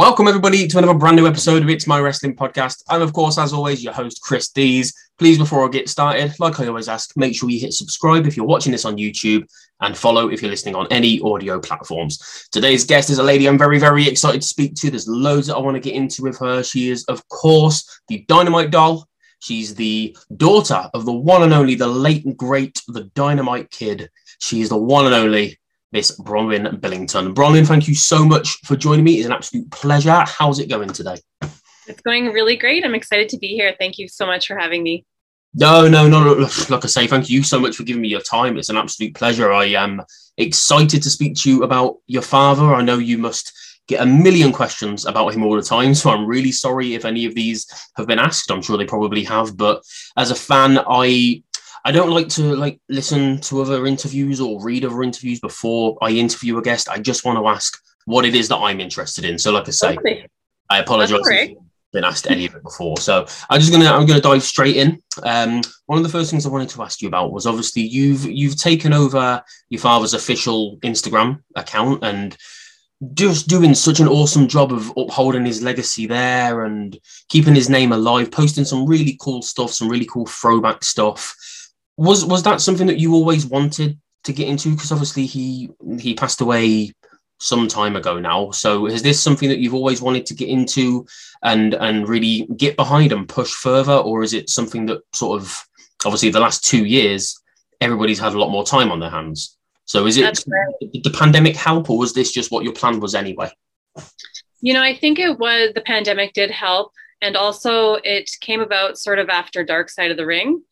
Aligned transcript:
Welcome, 0.00 0.28
everybody, 0.28 0.66
to 0.66 0.78
another 0.78 0.98
brand 0.98 1.16
new 1.16 1.26
episode 1.26 1.62
of 1.62 1.68
It's 1.68 1.86
My 1.86 2.00
Wrestling 2.00 2.34
Podcast. 2.34 2.82
I'm, 2.88 3.02
of 3.02 3.12
course, 3.12 3.36
as 3.36 3.52
always, 3.52 3.84
your 3.84 3.92
host, 3.92 4.22
Chris 4.22 4.48
Dees. 4.48 4.94
Please, 5.18 5.36
before 5.36 5.62
I 5.62 5.68
get 5.68 5.90
started, 5.90 6.32
like 6.40 6.58
I 6.58 6.68
always 6.68 6.88
ask, 6.88 7.14
make 7.18 7.36
sure 7.36 7.50
you 7.50 7.60
hit 7.60 7.74
subscribe 7.74 8.26
if 8.26 8.34
you're 8.34 8.46
watching 8.46 8.72
this 8.72 8.86
on 8.86 8.96
YouTube 8.96 9.46
and 9.82 9.94
follow 9.94 10.30
if 10.30 10.40
you're 10.40 10.50
listening 10.50 10.74
on 10.74 10.86
any 10.90 11.20
audio 11.20 11.60
platforms. 11.60 12.48
Today's 12.50 12.86
guest 12.86 13.10
is 13.10 13.18
a 13.18 13.22
lady 13.22 13.46
I'm 13.46 13.58
very, 13.58 13.78
very 13.78 14.08
excited 14.08 14.40
to 14.40 14.48
speak 14.48 14.74
to. 14.76 14.90
There's 14.90 15.06
loads 15.06 15.48
that 15.48 15.56
I 15.56 15.60
want 15.60 15.74
to 15.74 15.80
get 15.80 15.94
into 15.94 16.22
with 16.22 16.38
her. 16.38 16.62
She 16.62 16.88
is, 16.88 17.04
of 17.04 17.28
course, 17.28 18.00
the 18.08 18.24
Dynamite 18.26 18.70
Doll. 18.70 19.06
She's 19.40 19.74
the 19.74 20.16
daughter 20.34 20.88
of 20.94 21.04
the 21.04 21.12
one 21.12 21.42
and 21.42 21.52
only, 21.52 21.74
the 21.74 21.86
late 21.86 22.24
and 22.24 22.38
great, 22.38 22.80
the 22.88 23.04
Dynamite 23.14 23.70
Kid. 23.70 24.08
She 24.38 24.62
is 24.62 24.70
the 24.70 24.78
one 24.78 25.04
and 25.04 25.14
only 25.14 25.59
Miss 25.92 26.16
Bronwyn 26.18 26.80
Billington. 26.80 27.34
Bronwyn, 27.34 27.66
thank 27.66 27.88
you 27.88 27.94
so 27.94 28.24
much 28.24 28.58
for 28.64 28.76
joining 28.76 29.04
me. 29.04 29.16
It's 29.16 29.26
an 29.26 29.32
absolute 29.32 29.70
pleasure. 29.70 30.24
How's 30.26 30.60
it 30.60 30.68
going 30.68 30.90
today? 30.90 31.16
It's 31.88 32.00
going 32.02 32.26
really 32.26 32.56
great. 32.56 32.84
I'm 32.84 32.94
excited 32.94 33.28
to 33.30 33.38
be 33.38 33.48
here. 33.48 33.74
Thank 33.78 33.98
you 33.98 34.06
so 34.06 34.26
much 34.26 34.46
for 34.46 34.56
having 34.56 34.82
me. 34.82 35.04
No, 35.54 35.88
no, 35.88 36.08
no. 36.08 36.48
Like 36.68 36.84
I 36.84 36.88
say, 36.88 37.08
thank 37.08 37.28
you 37.28 37.42
so 37.42 37.58
much 37.58 37.74
for 37.74 37.82
giving 37.82 38.02
me 38.02 38.08
your 38.08 38.20
time. 38.20 38.56
It's 38.56 38.68
an 38.68 38.76
absolute 38.76 39.14
pleasure. 39.14 39.52
I 39.52 39.66
am 39.66 40.02
excited 40.36 41.02
to 41.02 41.10
speak 41.10 41.34
to 41.38 41.50
you 41.50 41.62
about 41.64 41.96
your 42.06 42.22
father. 42.22 42.72
I 42.72 42.82
know 42.82 42.98
you 42.98 43.18
must 43.18 43.52
get 43.88 44.00
a 44.00 44.06
million 44.06 44.52
questions 44.52 45.04
about 45.04 45.34
him 45.34 45.42
all 45.42 45.56
the 45.56 45.62
time. 45.62 45.92
So 45.96 46.10
I'm 46.10 46.24
really 46.24 46.52
sorry 46.52 46.94
if 46.94 47.04
any 47.04 47.26
of 47.26 47.34
these 47.34 47.66
have 47.96 48.06
been 48.06 48.20
asked. 48.20 48.52
I'm 48.52 48.62
sure 48.62 48.78
they 48.78 48.84
probably 48.84 49.24
have. 49.24 49.56
But 49.56 49.82
as 50.16 50.30
a 50.30 50.36
fan, 50.36 50.78
I 50.88 51.42
I 51.84 51.92
don't 51.92 52.10
like 52.10 52.28
to 52.30 52.54
like 52.56 52.80
listen 52.88 53.40
to 53.42 53.62
other 53.62 53.86
interviews 53.86 54.40
or 54.40 54.62
read 54.62 54.84
other 54.84 55.02
interviews 55.02 55.40
before 55.40 55.96
I 56.02 56.10
interview 56.10 56.58
a 56.58 56.62
guest. 56.62 56.88
I 56.88 56.98
just 56.98 57.24
want 57.24 57.38
to 57.38 57.46
ask 57.46 57.78
what 58.04 58.24
it 58.24 58.34
is 58.34 58.48
that 58.48 58.56
I'm 58.56 58.80
interested 58.80 59.24
in. 59.24 59.38
So, 59.38 59.52
like 59.52 59.68
I 59.68 59.70
say, 59.70 59.96
okay. 59.96 60.26
I 60.68 60.78
apologize. 60.78 61.22
Right. 61.26 61.56
Been 61.92 62.04
asked 62.04 62.30
any 62.30 62.46
of 62.46 62.54
it 62.54 62.62
before, 62.62 62.98
so 62.98 63.26
I'm 63.48 63.58
just 63.58 63.72
gonna 63.72 63.90
I'm 63.90 64.06
gonna 64.06 64.20
dive 64.20 64.44
straight 64.44 64.76
in. 64.76 65.02
Um, 65.24 65.60
one 65.86 65.98
of 65.98 66.04
the 66.04 66.08
first 66.08 66.30
things 66.30 66.46
I 66.46 66.50
wanted 66.50 66.68
to 66.68 66.82
ask 66.82 67.02
you 67.02 67.08
about 67.08 67.32
was 67.32 67.46
obviously 67.46 67.82
you've 67.82 68.26
you've 68.26 68.54
taken 68.54 68.92
over 68.92 69.42
your 69.70 69.80
father's 69.80 70.14
official 70.14 70.78
Instagram 70.84 71.42
account 71.56 72.04
and 72.04 72.36
just 73.14 73.48
doing 73.48 73.74
such 73.74 73.98
an 73.98 74.06
awesome 74.06 74.46
job 74.46 74.72
of 74.72 74.92
upholding 74.96 75.44
his 75.44 75.62
legacy 75.62 76.06
there 76.06 76.64
and 76.64 76.96
keeping 77.28 77.56
his 77.56 77.68
name 77.68 77.90
alive, 77.90 78.30
posting 78.30 78.64
some 78.64 78.86
really 78.86 79.16
cool 79.20 79.42
stuff, 79.42 79.72
some 79.72 79.88
really 79.88 80.06
cool 80.06 80.26
throwback 80.26 80.84
stuff 80.84 81.34
was 81.96 82.24
was 82.24 82.42
that 82.44 82.60
something 82.60 82.86
that 82.86 82.98
you 82.98 83.14
always 83.14 83.46
wanted 83.46 83.98
to 84.24 84.32
get 84.32 84.48
into? 84.48 84.70
Because 84.70 84.92
obviously 84.92 85.26
he 85.26 85.70
he 85.98 86.14
passed 86.14 86.40
away 86.40 86.92
some 87.38 87.66
time 87.66 87.96
ago 87.96 88.18
now. 88.18 88.50
So 88.50 88.86
is 88.86 89.02
this 89.02 89.20
something 89.20 89.48
that 89.48 89.58
you've 89.58 89.74
always 89.74 90.02
wanted 90.02 90.26
to 90.26 90.34
get 90.34 90.48
into 90.48 91.06
and 91.42 91.74
and 91.74 92.08
really 92.08 92.46
get 92.56 92.76
behind 92.76 93.12
and 93.12 93.28
push 93.28 93.50
further, 93.50 93.94
or 93.94 94.22
is 94.22 94.34
it 94.34 94.50
something 94.50 94.86
that 94.86 95.00
sort 95.14 95.40
of 95.40 95.66
obviously 96.04 96.30
the 96.30 96.40
last 96.40 96.64
two 96.64 96.84
years 96.84 97.40
everybody's 97.80 98.18
had 98.18 98.34
a 98.34 98.38
lot 98.38 98.50
more 98.50 98.64
time 98.64 98.92
on 98.92 99.00
their 99.00 99.10
hands? 99.10 99.56
So 99.86 100.06
is 100.06 100.16
it 100.18 100.44
did 100.92 101.02
the 101.02 101.10
pandemic 101.10 101.56
help, 101.56 101.90
or 101.90 101.98
was 101.98 102.12
this 102.12 102.30
just 102.30 102.52
what 102.52 102.64
your 102.64 102.74
plan 102.74 103.00
was 103.00 103.14
anyway? 103.14 103.50
You 104.60 104.74
know, 104.74 104.82
I 104.82 104.94
think 104.94 105.18
it 105.18 105.38
was 105.38 105.72
the 105.74 105.80
pandemic 105.80 106.34
did 106.34 106.50
help, 106.50 106.92
and 107.22 107.36
also 107.36 107.94
it 108.04 108.30
came 108.40 108.60
about 108.60 108.98
sort 108.98 109.18
of 109.18 109.28
after 109.30 109.64
Dark 109.64 109.88
Side 109.88 110.10
of 110.10 110.16
the 110.16 110.26
Ring 110.26 110.62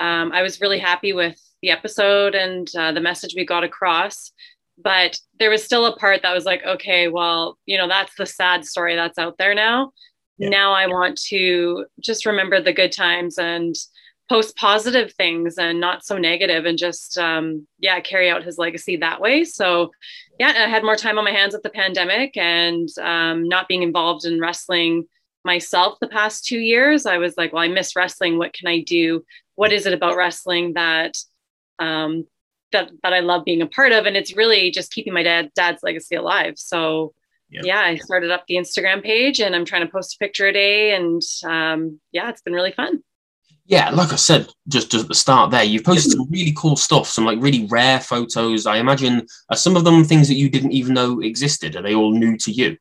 um, 0.00 0.32
I 0.32 0.42
was 0.42 0.60
really 0.60 0.78
happy 0.78 1.12
with 1.12 1.40
the 1.62 1.70
episode 1.70 2.34
and 2.34 2.68
uh, 2.76 2.92
the 2.92 3.00
message 3.00 3.34
we 3.36 3.44
got 3.44 3.64
across. 3.64 4.32
But 4.82 5.18
there 5.38 5.50
was 5.50 5.62
still 5.62 5.86
a 5.86 5.96
part 5.96 6.22
that 6.22 6.34
was 6.34 6.46
like, 6.46 6.64
okay, 6.64 7.08
well, 7.08 7.58
you 7.66 7.76
know, 7.76 7.86
that's 7.86 8.14
the 8.16 8.26
sad 8.26 8.64
story 8.64 8.96
that's 8.96 9.18
out 9.18 9.36
there 9.38 9.54
now. 9.54 9.92
Yeah. 10.38 10.48
Now 10.48 10.72
I 10.72 10.86
want 10.86 11.20
to 11.28 11.84
just 12.00 12.24
remember 12.24 12.60
the 12.60 12.72
good 12.72 12.92
times 12.92 13.38
and 13.38 13.74
post 14.30 14.56
positive 14.56 15.12
things 15.14 15.58
and 15.58 15.80
not 15.80 16.04
so 16.04 16.16
negative 16.16 16.64
and 16.64 16.78
just 16.78 17.18
um, 17.18 17.66
yeah 17.80 17.98
carry 17.98 18.30
out 18.30 18.44
his 18.44 18.58
legacy 18.58 18.96
that 18.96 19.20
way 19.20 19.42
so 19.42 19.90
yeah 20.38 20.52
i 20.56 20.68
had 20.68 20.84
more 20.84 20.94
time 20.94 21.18
on 21.18 21.24
my 21.24 21.32
hands 21.32 21.52
with 21.52 21.64
the 21.64 21.70
pandemic 21.70 22.36
and 22.36 22.88
um, 23.02 23.48
not 23.48 23.66
being 23.66 23.82
involved 23.82 24.24
in 24.24 24.40
wrestling 24.40 25.04
myself 25.44 25.98
the 26.00 26.06
past 26.06 26.44
two 26.44 26.60
years 26.60 27.06
i 27.06 27.18
was 27.18 27.34
like 27.36 27.52
well 27.52 27.62
i 27.62 27.66
miss 27.66 27.96
wrestling 27.96 28.38
what 28.38 28.52
can 28.52 28.68
i 28.68 28.80
do 28.82 29.20
what 29.60 29.74
is 29.74 29.84
it 29.84 29.92
about 29.92 30.16
wrestling 30.16 30.72
that 30.72 31.18
um, 31.78 32.26
that 32.72 32.90
that 33.02 33.12
I 33.12 33.20
love 33.20 33.44
being 33.44 33.60
a 33.60 33.66
part 33.66 33.92
of, 33.92 34.06
and 34.06 34.16
it's 34.16 34.34
really 34.34 34.70
just 34.70 34.90
keeping 34.90 35.12
my 35.12 35.22
dad 35.22 35.50
dad's 35.54 35.82
legacy 35.82 36.14
alive. 36.14 36.54
So 36.56 37.12
yep. 37.50 37.64
yeah, 37.66 37.80
I 37.80 37.96
started 37.96 38.30
up 38.30 38.44
the 38.48 38.54
Instagram 38.54 39.02
page, 39.02 39.38
and 39.38 39.54
I'm 39.54 39.66
trying 39.66 39.84
to 39.84 39.92
post 39.92 40.14
a 40.14 40.18
picture 40.18 40.46
a 40.46 40.52
day, 40.54 40.94
and 40.94 41.20
um, 41.44 42.00
yeah, 42.10 42.30
it's 42.30 42.40
been 42.40 42.54
really 42.54 42.72
fun. 42.72 43.02
Yeah, 43.66 43.90
like 43.90 44.14
I 44.14 44.16
said 44.16 44.48
just, 44.66 44.90
just 44.90 45.04
at 45.04 45.08
the 45.08 45.14
start 45.14 45.50
there, 45.50 45.62
you've 45.62 45.84
posted 45.84 46.12
some 46.12 46.30
really 46.30 46.54
cool 46.56 46.76
stuff, 46.76 47.06
some 47.06 47.26
like 47.26 47.38
really 47.42 47.66
rare 47.66 48.00
photos. 48.00 48.64
I 48.64 48.78
imagine 48.78 49.26
are 49.50 49.58
some 49.58 49.76
of 49.76 49.84
them 49.84 50.04
things 50.04 50.26
that 50.28 50.36
you 50.36 50.48
didn't 50.48 50.72
even 50.72 50.94
know 50.94 51.20
existed. 51.20 51.76
Are 51.76 51.82
they 51.82 51.94
all 51.94 52.12
new 52.12 52.38
to 52.38 52.50
you? 52.50 52.78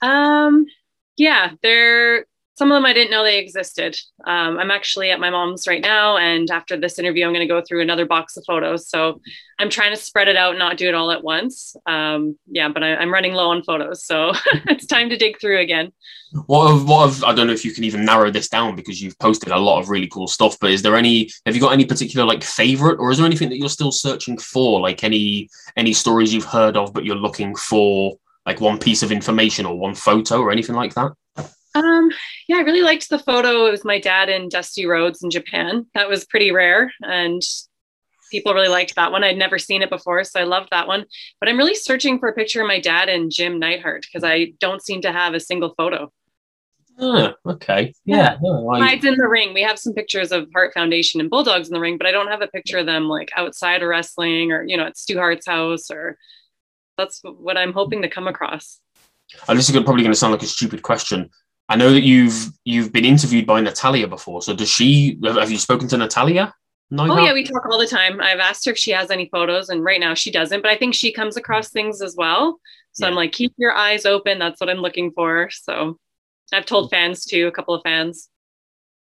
Um, 0.00 0.66
yeah, 1.16 1.50
they're 1.62 2.26
some 2.56 2.70
of 2.70 2.76
them 2.76 2.86
I 2.86 2.92
didn't 2.92 3.10
know 3.10 3.24
they 3.24 3.38
existed. 3.38 3.96
Um, 4.24 4.58
I'm 4.58 4.70
actually 4.70 5.10
at 5.10 5.18
my 5.18 5.28
mom's 5.28 5.66
right 5.66 5.82
now, 5.82 6.16
and 6.16 6.48
after 6.50 6.76
this 6.76 7.00
interview, 7.00 7.24
I'm 7.24 7.32
going 7.32 7.46
to 7.46 7.52
go 7.52 7.60
through 7.60 7.82
another 7.82 8.06
box 8.06 8.36
of 8.36 8.44
photos. 8.46 8.88
So 8.88 9.20
I'm 9.58 9.70
trying 9.70 9.90
to 9.90 10.00
spread 10.00 10.28
it 10.28 10.36
out, 10.36 10.56
not 10.56 10.76
do 10.76 10.88
it 10.88 10.94
all 10.94 11.10
at 11.10 11.24
once. 11.24 11.74
Um, 11.86 12.38
yeah, 12.46 12.68
but 12.68 12.84
I, 12.84 13.02
am 13.02 13.12
running 13.12 13.32
low 13.32 13.50
on 13.50 13.64
photos, 13.64 14.04
so 14.04 14.32
it's 14.66 14.86
time 14.86 15.10
to 15.10 15.16
dig 15.16 15.40
through 15.40 15.60
again. 15.60 15.92
What 16.46 16.86
what 16.86 17.24
I 17.24 17.34
don't 17.34 17.48
know 17.48 17.52
if 17.52 17.64
you 17.64 17.72
can 17.72 17.84
even 17.84 18.04
narrow 18.04 18.30
this 18.30 18.48
down 18.48 18.76
because 18.76 19.02
you've 19.02 19.18
posted 19.18 19.52
a 19.52 19.58
lot 19.58 19.80
of 19.80 19.88
really 19.88 20.08
cool 20.08 20.28
stuff. 20.28 20.56
But 20.60 20.70
is 20.70 20.82
there 20.82 20.96
any? 20.96 21.30
Have 21.46 21.56
you 21.56 21.60
got 21.60 21.72
any 21.72 21.84
particular 21.84 22.24
like 22.24 22.44
favorite, 22.44 23.00
or 23.00 23.10
is 23.10 23.18
there 23.18 23.26
anything 23.26 23.48
that 23.48 23.58
you're 23.58 23.68
still 23.68 23.92
searching 23.92 24.38
for? 24.38 24.80
Like 24.80 25.02
any 25.02 25.48
any 25.76 25.92
stories 25.92 26.32
you've 26.32 26.44
heard 26.44 26.76
of, 26.76 26.92
but 26.92 27.04
you're 27.04 27.16
looking 27.16 27.56
for 27.56 28.16
like 28.46 28.60
one 28.60 28.78
piece 28.78 29.02
of 29.02 29.10
information 29.10 29.66
or 29.66 29.76
one 29.76 29.94
photo 29.96 30.40
or 30.40 30.52
anything 30.52 30.76
like 30.76 30.94
that? 30.94 31.12
Um, 31.74 32.10
yeah, 32.48 32.56
I 32.56 32.60
really 32.60 32.82
liked 32.82 33.08
the 33.10 33.18
photo. 33.18 33.66
It 33.66 33.70
was 33.72 33.84
my 33.84 33.98
dad 33.98 34.28
in 34.28 34.48
Dusty 34.48 34.86
Rhodes 34.86 35.22
in 35.22 35.30
Japan. 35.30 35.86
That 35.94 36.08
was 36.08 36.24
pretty 36.24 36.52
rare, 36.52 36.92
and 37.02 37.42
people 38.30 38.54
really 38.54 38.68
liked 38.68 38.94
that 38.94 39.12
one. 39.12 39.24
I'd 39.24 39.36
never 39.36 39.58
seen 39.58 39.82
it 39.82 39.90
before, 39.90 40.22
so 40.24 40.40
I 40.40 40.44
loved 40.44 40.68
that 40.70 40.86
one. 40.86 41.04
But 41.40 41.48
I'm 41.48 41.58
really 41.58 41.74
searching 41.74 42.18
for 42.18 42.28
a 42.28 42.34
picture 42.34 42.60
of 42.60 42.68
my 42.68 42.80
dad 42.80 43.08
and 43.08 43.30
Jim 43.30 43.58
Neidhart 43.58 44.02
because 44.02 44.24
I 44.24 44.52
don't 44.60 44.82
seem 44.82 45.02
to 45.02 45.12
have 45.12 45.34
a 45.34 45.40
single 45.40 45.74
photo. 45.76 46.12
Oh, 46.98 47.32
okay. 47.46 47.92
Yeah. 48.04 48.36
No, 48.40 48.70
I... 48.70 48.78
Hides 48.80 49.04
in 49.04 49.16
the 49.16 49.28
ring. 49.28 49.52
We 49.52 49.62
have 49.62 49.78
some 49.78 49.94
pictures 49.94 50.30
of 50.30 50.48
Hart 50.54 50.72
Foundation 50.74 51.20
and 51.20 51.28
Bulldogs 51.28 51.68
in 51.68 51.74
the 51.74 51.80
ring, 51.80 51.98
but 51.98 52.06
I 52.06 52.12
don't 52.12 52.28
have 52.28 52.42
a 52.42 52.46
picture 52.46 52.78
of 52.78 52.86
them 52.86 53.08
like 53.08 53.32
outside 53.36 53.82
of 53.82 53.88
wrestling 53.88 54.52
or, 54.52 54.64
you 54.64 54.76
know, 54.76 54.86
at 54.86 54.96
Stu 54.96 55.16
Hart's 55.16 55.46
house 55.46 55.90
or 55.90 56.16
that's 56.96 57.20
what 57.24 57.56
I'm 57.56 57.72
hoping 57.72 58.02
to 58.02 58.08
come 58.08 58.28
across. 58.28 58.80
And 59.48 59.58
this 59.58 59.68
is 59.68 59.74
probably 59.74 60.02
going 60.02 60.12
to 60.12 60.18
sound 60.18 60.32
like 60.32 60.42
a 60.42 60.46
stupid 60.46 60.82
question, 60.82 61.30
I 61.74 61.76
know 61.76 61.90
that 61.90 62.04
you've 62.04 62.52
you've 62.64 62.92
been 62.92 63.04
interviewed 63.04 63.48
by 63.48 63.60
Natalya 63.60 64.06
before. 64.06 64.42
So 64.42 64.54
does 64.54 64.68
she? 64.68 65.18
Have 65.24 65.50
you 65.50 65.58
spoken 65.58 65.88
to 65.88 65.96
Natalya? 65.96 66.54
Oh 66.96 67.18
yeah, 67.18 67.32
we 67.32 67.42
talk 67.42 67.66
all 67.68 67.80
the 67.80 67.86
time. 67.88 68.20
I've 68.20 68.38
asked 68.38 68.64
her 68.66 68.70
if 68.70 68.78
she 68.78 68.92
has 68.92 69.10
any 69.10 69.28
photos, 69.32 69.70
and 69.70 69.82
right 69.82 69.98
now 69.98 70.14
she 70.14 70.30
doesn't. 70.30 70.62
But 70.62 70.70
I 70.70 70.76
think 70.76 70.94
she 70.94 71.12
comes 71.12 71.36
across 71.36 71.70
things 71.70 72.00
as 72.00 72.14
well. 72.16 72.60
So 72.92 73.04
yeah. 73.04 73.10
I'm 73.10 73.16
like, 73.16 73.32
keep 73.32 73.54
your 73.56 73.72
eyes 73.72 74.06
open. 74.06 74.38
That's 74.38 74.60
what 74.60 74.70
I'm 74.70 74.78
looking 74.78 75.10
for. 75.10 75.50
So 75.50 75.98
I've 76.52 76.64
told 76.64 76.92
fans 76.92 77.24
too, 77.24 77.48
a 77.48 77.50
couple 77.50 77.74
of 77.74 77.82
fans. 77.82 78.28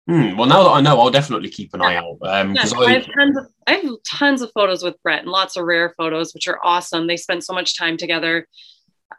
Hmm. 0.09 0.35
Well, 0.35 0.49
now 0.49 0.63
that 0.63 0.69
I 0.69 0.81
know, 0.81 0.99
I'll 0.99 1.11
definitely 1.11 1.49
keep 1.49 1.73
an 1.73 1.81
eye 1.81 1.95
out. 1.95 2.17
Um, 2.23 2.55
yeah, 2.55 2.65
I, 2.75 2.83
I, 2.83 2.91
have 2.91 3.05
tons 3.05 3.37
of, 3.37 3.45
I 3.67 3.73
have 3.75 3.91
tons 4.05 4.41
of 4.41 4.51
photos 4.53 4.83
with 4.83 5.01
Bret 5.01 5.21
and 5.21 5.29
lots 5.29 5.55
of 5.55 5.63
rare 5.63 5.93
photos, 5.95 6.33
which 6.33 6.49
are 6.49 6.59
awesome. 6.61 7.07
They 7.07 7.15
spend 7.15 7.41
so 7.41 7.53
much 7.53 7.77
time 7.77 7.95
together, 7.95 8.49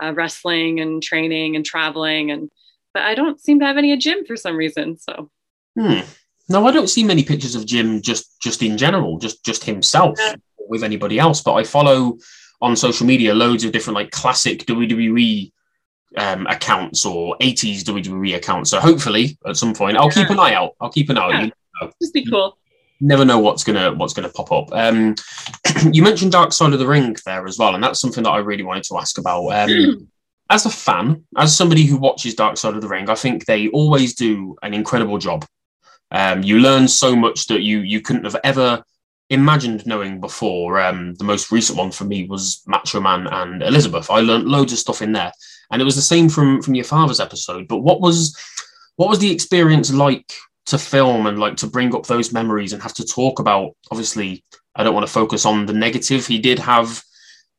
uh, 0.02 0.12
wrestling 0.12 0.80
and 0.80 1.02
training 1.02 1.56
and 1.56 1.64
traveling, 1.64 2.32
and 2.32 2.50
but 2.92 3.02
I 3.02 3.14
don't 3.14 3.40
seem 3.40 3.60
to 3.60 3.66
have 3.66 3.76
any 3.78 3.92
of 3.92 3.98
Jim 3.98 4.24
for 4.24 4.36
some 4.36 4.56
reason. 4.56 4.98
So, 4.98 5.30
hmm. 5.78 6.00
no, 6.48 6.66
I 6.66 6.72
don't 6.72 6.88
see 6.88 7.04
many 7.04 7.22
pictures 7.22 7.54
of 7.54 7.66
Jim 7.66 8.02
just 8.02 8.40
just 8.40 8.62
in 8.62 8.76
general, 8.76 9.18
just 9.18 9.44
just 9.44 9.64
himself 9.64 10.18
yeah. 10.18 10.34
with 10.68 10.82
anybody 10.82 11.18
else. 11.18 11.40
But 11.42 11.54
I 11.54 11.64
follow 11.64 12.18
on 12.60 12.76
social 12.76 13.06
media 13.06 13.34
loads 13.34 13.64
of 13.64 13.72
different 13.72 13.94
like 13.94 14.10
classic 14.10 14.66
WWE 14.66 15.50
um, 16.16 16.46
accounts 16.46 17.06
or 17.06 17.36
80s 17.40 17.82
WWE 17.82 18.36
accounts. 18.36 18.70
So 18.70 18.80
hopefully 18.80 19.38
at 19.46 19.56
some 19.56 19.74
point 19.74 19.96
I'll 19.96 20.10
keep 20.10 20.30
an 20.30 20.38
eye 20.38 20.54
out. 20.54 20.72
I'll 20.80 20.90
keep 20.90 21.10
an 21.10 21.18
eye 21.18 21.44
yeah. 21.44 21.50
out. 21.82 21.94
Just 22.00 22.14
be 22.14 22.24
cool. 22.26 22.56
Never 23.00 23.24
know 23.24 23.38
what's 23.38 23.64
gonna 23.64 23.94
what's 23.94 24.12
gonna 24.12 24.28
pop 24.28 24.52
up. 24.52 24.68
Um, 24.72 25.14
you 25.92 26.02
mentioned 26.02 26.32
Dark 26.32 26.52
Side 26.52 26.74
of 26.74 26.78
the 26.78 26.86
Ring 26.86 27.16
there 27.24 27.46
as 27.46 27.58
well, 27.58 27.74
and 27.74 27.82
that's 27.82 27.98
something 27.98 28.24
that 28.24 28.30
I 28.30 28.38
really 28.38 28.62
wanted 28.62 28.84
to 28.84 28.98
ask 28.98 29.16
about. 29.16 29.48
Um, 29.48 30.08
as 30.50 30.66
a 30.66 30.70
fan, 30.70 31.24
as 31.36 31.56
somebody 31.56 31.84
who 31.86 31.96
watches 31.96 32.34
Dark 32.34 32.56
Side 32.56 32.74
of 32.74 32.82
the 32.82 32.88
Ring, 32.88 33.08
I 33.08 33.14
think 33.14 33.46
they 33.46 33.68
always 33.68 34.14
do 34.14 34.56
an 34.62 34.74
incredible 34.74 35.16
job. 35.16 35.46
Um, 36.10 36.42
you 36.42 36.58
learn 36.58 36.88
so 36.88 37.14
much 37.14 37.46
that 37.46 37.62
you 37.62 37.80
you 37.80 38.00
couldn't 38.00 38.24
have 38.24 38.36
ever 38.42 38.82
imagined 39.30 39.86
knowing 39.86 40.20
before. 40.20 40.80
Um, 40.80 41.14
the 41.14 41.24
most 41.24 41.52
recent 41.52 41.78
one 41.78 41.92
for 41.92 42.04
me 42.04 42.26
was 42.26 42.62
Macho 42.66 43.00
Man 43.00 43.28
and 43.28 43.62
Elizabeth. 43.62 44.10
I 44.10 44.20
learned 44.20 44.48
loads 44.48 44.72
of 44.72 44.80
stuff 44.80 45.02
in 45.02 45.12
there, 45.12 45.32
and 45.70 45.80
it 45.80 45.84
was 45.84 45.94
the 45.96 46.02
same 46.02 46.28
from 46.28 46.60
from 46.60 46.74
your 46.74 46.84
father's 46.84 47.20
episode. 47.20 47.68
But 47.68 47.78
what 47.78 48.00
was 48.00 48.36
what 48.96 49.08
was 49.08 49.20
the 49.20 49.30
experience 49.30 49.92
like 49.92 50.32
to 50.66 50.78
film 50.78 51.26
and 51.26 51.38
like 51.38 51.56
to 51.58 51.68
bring 51.68 51.94
up 51.94 52.06
those 52.06 52.32
memories 52.32 52.72
and 52.72 52.82
have 52.82 52.94
to 52.94 53.06
talk 53.06 53.38
about? 53.38 53.76
Obviously, 53.92 54.44
I 54.74 54.82
don't 54.82 54.94
want 54.94 55.06
to 55.06 55.12
focus 55.12 55.46
on 55.46 55.66
the 55.66 55.72
negative. 55.72 56.26
He 56.26 56.40
did 56.40 56.58
have 56.58 57.04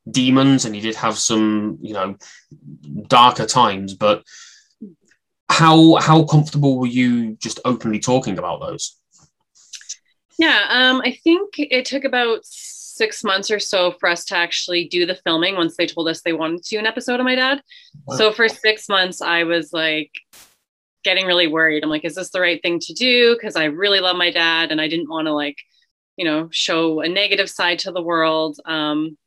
demons 0.09 0.65
and 0.65 0.73
he 0.73 0.81
did 0.81 0.95
have 0.95 1.17
some, 1.17 1.77
you 1.81 1.93
know, 1.93 2.15
darker 3.07 3.45
times, 3.45 3.93
but 3.93 4.23
how 5.49 5.95
how 5.95 6.23
comfortable 6.23 6.79
were 6.79 6.87
you 6.87 7.35
just 7.35 7.59
openly 7.65 7.99
talking 7.99 8.37
about 8.37 8.61
those? 8.61 8.97
Yeah, 10.39 10.65
um, 10.69 11.01
I 11.05 11.11
think 11.23 11.55
it 11.57 11.85
took 11.85 12.03
about 12.03 12.39
six 12.43 13.23
months 13.23 13.51
or 13.51 13.59
so 13.59 13.91
for 13.99 14.09
us 14.09 14.25
to 14.25 14.35
actually 14.35 14.87
do 14.87 15.05
the 15.05 15.15
filming 15.15 15.55
once 15.55 15.75
they 15.75 15.85
told 15.85 16.07
us 16.07 16.21
they 16.21 16.33
wanted 16.33 16.63
to 16.63 16.77
an 16.77 16.85
episode 16.85 17.19
of 17.19 17.25
my 17.25 17.35
dad. 17.35 17.61
Wow. 18.05 18.15
So 18.15 18.31
for 18.31 18.47
six 18.47 18.87
months, 18.89 19.21
I 19.21 19.43
was 19.43 19.71
like 19.73 20.11
getting 21.03 21.25
really 21.25 21.47
worried. 21.47 21.83
I'm 21.83 21.89
like, 21.89 22.05
is 22.05 22.15
this 22.15 22.31
the 22.31 22.41
right 22.41 22.61
thing 22.61 22.79
to 22.79 22.93
do? 22.93 23.35
Because 23.35 23.55
I 23.55 23.65
really 23.65 23.99
love 23.99 24.17
my 24.17 24.31
dad 24.31 24.71
and 24.71 24.79
I 24.79 24.87
didn't 24.87 25.09
want 25.09 25.27
to 25.27 25.33
like, 25.33 25.57
you 26.15 26.25
know, 26.25 26.49
show 26.51 27.01
a 27.01 27.09
negative 27.09 27.49
side 27.49 27.79
to 27.79 27.91
the 27.91 28.01
world. 28.01 28.59
Um, 28.65 29.17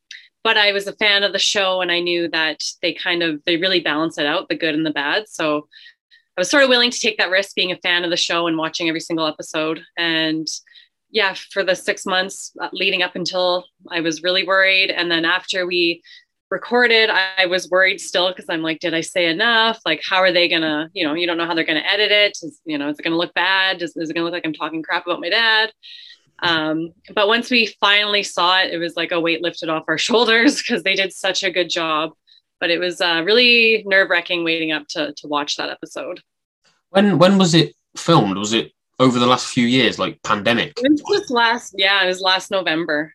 but 0.44 0.58
I 0.58 0.72
was 0.72 0.86
a 0.86 0.92
fan 0.92 1.24
of 1.24 1.32
the 1.32 1.38
show 1.38 1.80
and 1.80 1.90
I 1.90 2.00
knew 2.00 2.28
that 2.28 2.60
they 2.82 2.92
kind 2.92 3.22
of 3.22 3.42
they 3.46 3.56
really 3.56 3.80
balance 3.80 4.18
it 4.18 4.26
out, 4.26 4.48
the 4.48 4.54
good 4.56 4.74
and 4.74 4.86
the 4.86 4.90
bad. 4.90 5.24
So 5.26 5.66
I 6.36 6.40
was 6.40 6.50
sort 6.50 6.62
of 6.62 6.68
willing 6.68 6.90
to 6.90 7.00
take 7.00 7.18
that 7.18 7.30
risk 7.30 7.54
being 7.54 7.72
a 7.72 7.78
fan 7.78 8.04
of 8.04 8.10
the 8.10 8.16
show 8.16 8.46
and 8.46 8.58
watching 8.58 8.88
every 8.88 9.00
single 9.00 9.26
episode. 9.26 9.80
And 9.96 10.46
yeah, 11.10 11.34
for 11.52 11.64
the 11.64 11.74
six 11.74 12.04
months 12.04 12.52
leading 12.72 13.02
up 13.02 13.16
until 13.16 13.64
I 13.90 14.00
was 14.00 14.22
really 14.22 14.46
worried. 14.46 14.90
And 14.90 15.10
then 15.10 15.24
after 15.24 15.66
we 15.66 16.02
recorded, 16.50 17.08
I 17.08 17.46
was 17.46 17.70
worried 17.70 18.00
still 18.00 18.28
because 18.28 18.46
I'm 18.48 18.62
like, 18.62 18.80
did 18.80 18.94
I 18.94 19.00
say 19.00 19.26
enough? 19.26 19.80
Like, 19.86 20.02
how 20.08 20.18
are 20.18 20.32
they 20.32 20.48
gonna, 20.48 20.90
you 20.92 21.06
know, 21.06 21.14
you 21.14 21.26
don't 21.26 21.38
know 21.38 21.46
how 21.46 21.54
they're 21.54 21.64
gonna 21.64 21.80
edit 21.80 22.10
it. 22.10 22.38
Is, 22.42 22.60
you 22.64 22.76
know, 22.76 22.88
is 22.88 22.98
it 22.98 23.02
gonna 23.02 23.16
look 23.16 23.32
bad? 23.34 23.80
Is, 23.80 23.96
is 23.96 24.10
it 24.10 24.14
gonna 24.14 24.24
look 24.24 24.34
like 24.34 24.44
I'm 24.44 24.52
talking 24.52 24.82
crap 24.82 25.06
about 25.06 25.20
my 25.20 25.30
dad? 25.30 25.72
Um, 26.40 26.92
but 27.14 27.28
once 27.28 27.50
we 27.50 27.74
finally 27.80 28.22
saw 28.22 28.60
it, 28.60 28.72
it 28.72 28.78
was 28.78 28.96
like 28.96 29.12
a 29.12 29.20
weight 29.20 29.42
lifted 29.42 29.68
off 29.68 29.84
our 29.88 29.98
shoulders 30.08 30.58
because 30.58 30.82
they 30.82 30.94
did 30.94 31.12
such 31.12 31.42
a 31.42 31.50
good 31.50 31.70
job. 31.70 32.12
But 32.60 32.70
it 32.70 32.78
was 32.78 33.00
uh, 33.00 33.22
really 33.24 33.82
nerve 33.86 34.10
wracking 34.10 34.44
waiting 34.44 34.72
up 34.72 34.86
to 34.90 35.12
to 35.12 35.28
watch 35.28 35.56
that 35.56 35.70
episode. 35.70 36.20
When 36.90 37.18
when 37.18 37.38
was 37.38 37.54
it 37.54 37.74
filmed? 37.96 38.36
Was 38.36 38.52
it 38.52 38.72
over 38.98 39.18
the 39.18 39.26
last 39.26 39.48
few 39.48 39.66
years, 39.66 39.98
like 39.98 40.22
pandemic? 40.22 40.72
It 40.82 40.90
was 40.90 41.02
just 41.18 41.30
last, 41.30 41.74
yeah, 41.76 42.04
it 42.04 42.06
was 42.06 42.20
last 42.20 42.50
November. 42.50 43.12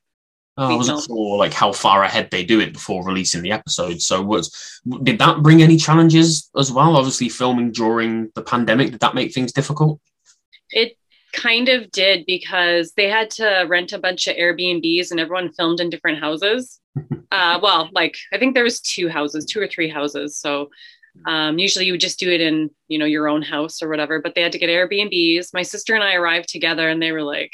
Oh, 0.57 0.74
I 0.74 0.75
wasn't 0.75 1.01
sure 1.06 1.38
like 1.38 1.54
how 1.54 1.71
far 1.71 2.04
ahead 2.04 2.30
they 2.31 2.44
do 2.44 2.60
it 2.60 2.74
before 2.74 3.06
releasing 3.06 3.42
the 3.42 3.54
episode. 3.54 4.01
So 4.01 4.21
was 4.21 4.81
did 5.04 5.18
that 5.19 5.42
bring 5.42 5.62
any 5.62 5.77
challenges 5.77 6.50
as 6.57 6.69
well? 6.69 6.98
Obviously, 6.98 7.30
filming 7.30 7.71
during 7.71 8.30
the 8.36 8.42
pandemic 8.42 8.92
did 8.92 9.00
that 9.00 9.16
make 9.16 9.33
things 9.33 9.54
difficult? 9.54 10.01
It 10.71 10.98
kind 11.40 11.70
of 11.70 11.92
did 11.92 12.26
because 12.26 12.94
they 12.94 13.10
had 13.10 13.30
to 13.32 13.66
rent 13.68 13.94
a 13.94 14.00
bunch 14.00 14.28
of 14.28 14.36
Airbnbs 14.36 15.12
and 15.12 15.20
everyone 15.20 15.52
filmed 15.54 15.80
in 15.80 15.90
different 15.90 16.20
houses. 16.20 16.80
uh, 17.32 17.60
well, 17.62 17.90
like 17.94 18.18
I 18.34 18.38
think 18.38 18.54
there 18.54 18.64
was 18.64 18.82
two 18.82 19.10
houses, 19.10 19.46
two 19.46 19.60
or 19.60 19.68
three 19.68 19.90
houses. 19.90 20.38
So 20.38 20.70
um, 21.26 21.60
usually 21.60 21.86
you 21.86 21.94
would 21.94 22.02
just 22.02 22.20
do 22.20 22.30
it 22.30 22.42
in, 22.42 22.70
you 22.88 22.98
know, 22.98 23.06
your 23.06 23.28
own 23.28 23.42
house 23.42 23.82
or 23.82 23.90
whatever, 23.90 24.22
but 24.22 24.36
they 24.36 24.42
had 24.42 24.52
to 24.52 24.60
get 24.60 24.70
Airbnbs. 24.70 25.54
My 25.54 25.64
sister 25.64 25.96
and 25.96 26.04
I 26.04 26.16
arrived 26.16 26.50
together 26.50 26.90
and 26.90 27.02
they 27.02 27.12
were 27.12 27.24
like, 27.24 27.54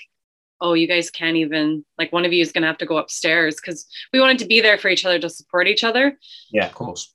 oh, 0.61 0.73
you 0.73 0.87
guys 0.87 1.09
can't 1.09 1.37
even, 1.37 1.83
like, 1.97 2.13
one 2.13 2.25
of 2.25 2.31
you 2.31 2.41
is 2.41 2.51
going 2.51 2.61
to 2.61 2.67
have 2.67 2.77
to 2.77 2.85
go 2.85 2.97
upstairs 2.97 3.55
because 3.55 3.85
we 4.13 4.19
wanted 4.21 4.39
to 4.39 4.45
be 4.45 4.61
there 4.61 4.77
for 4.77 4.87
each 4.87 5.05
other 5.05 5.19
to 5.19 5.29
support 5.29 5.67
each 5.67 5.83
other. 5.83 6.17
Yeah, 6.49 6.65
of 6.65 6.73
course. 6.73 7.13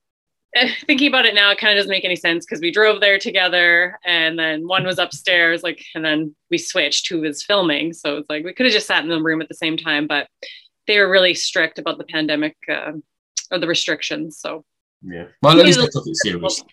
Thinking 0.86 1.08
about 1.08 1.26
it 1.26 1.34
now, 1.34 1.50
it 1.50 1.58
kind 1.58 1.72
of 1.72 1.78
doesn't 1.80 1.90
make 1.90 2.04
any 2.04 2.16
sense 2.16 2.44
because 2.44 2.60
we 2.60 2.72
drove 2.72 3.00
there 3.00 3.18
together 3.18 3.98
and 4.04 4.38
then 4.38 4.66
one 4.66 4.84
was 4.84 4.98
upstairs, 4.98 5.62
like, 5.62 5.84
and 5.94 6.04
then 6.04 6.34
we 6.50 6.58
switched 6.58 7.08
who 7.08 7.20
was 7.20 7.42
filming. 7.42 7.92
So 7.92 8.16
it's 8.16 8.28
like 8.28 8.44
we 8.44 8.52
could 8.52 8.66
have 8.66 8.72
just 8.72 8.86
sat 8.86 9.04
in 9.04 9.10
the 9.10 9.22
room 9.22 9.40
at 9.40 9.48
the 9.48 9.54
same 9.54 9.76
time, 9.76 10.06
but 10.06 10.26
they 10.86 10.98
were 10.98 11.08
really 11.08 11.34
strict 11.34 11.78
about 11.78 11.98
the 11.98 12.04
pandemic 12.04 12.56
uh, 12.68 12.92
or 13.50 13.58
the 13.58 13.68
restrictions. 13.68 14.38
So 14.38 14.64
yeah. 15.02 15.26
Well, 15.42 15.58
at 15.58 15.64
least 15.64 15.78
they 15.78 15.86
took 15.86 16.06
it 16.06 16.16
seriously. 16.16 16.66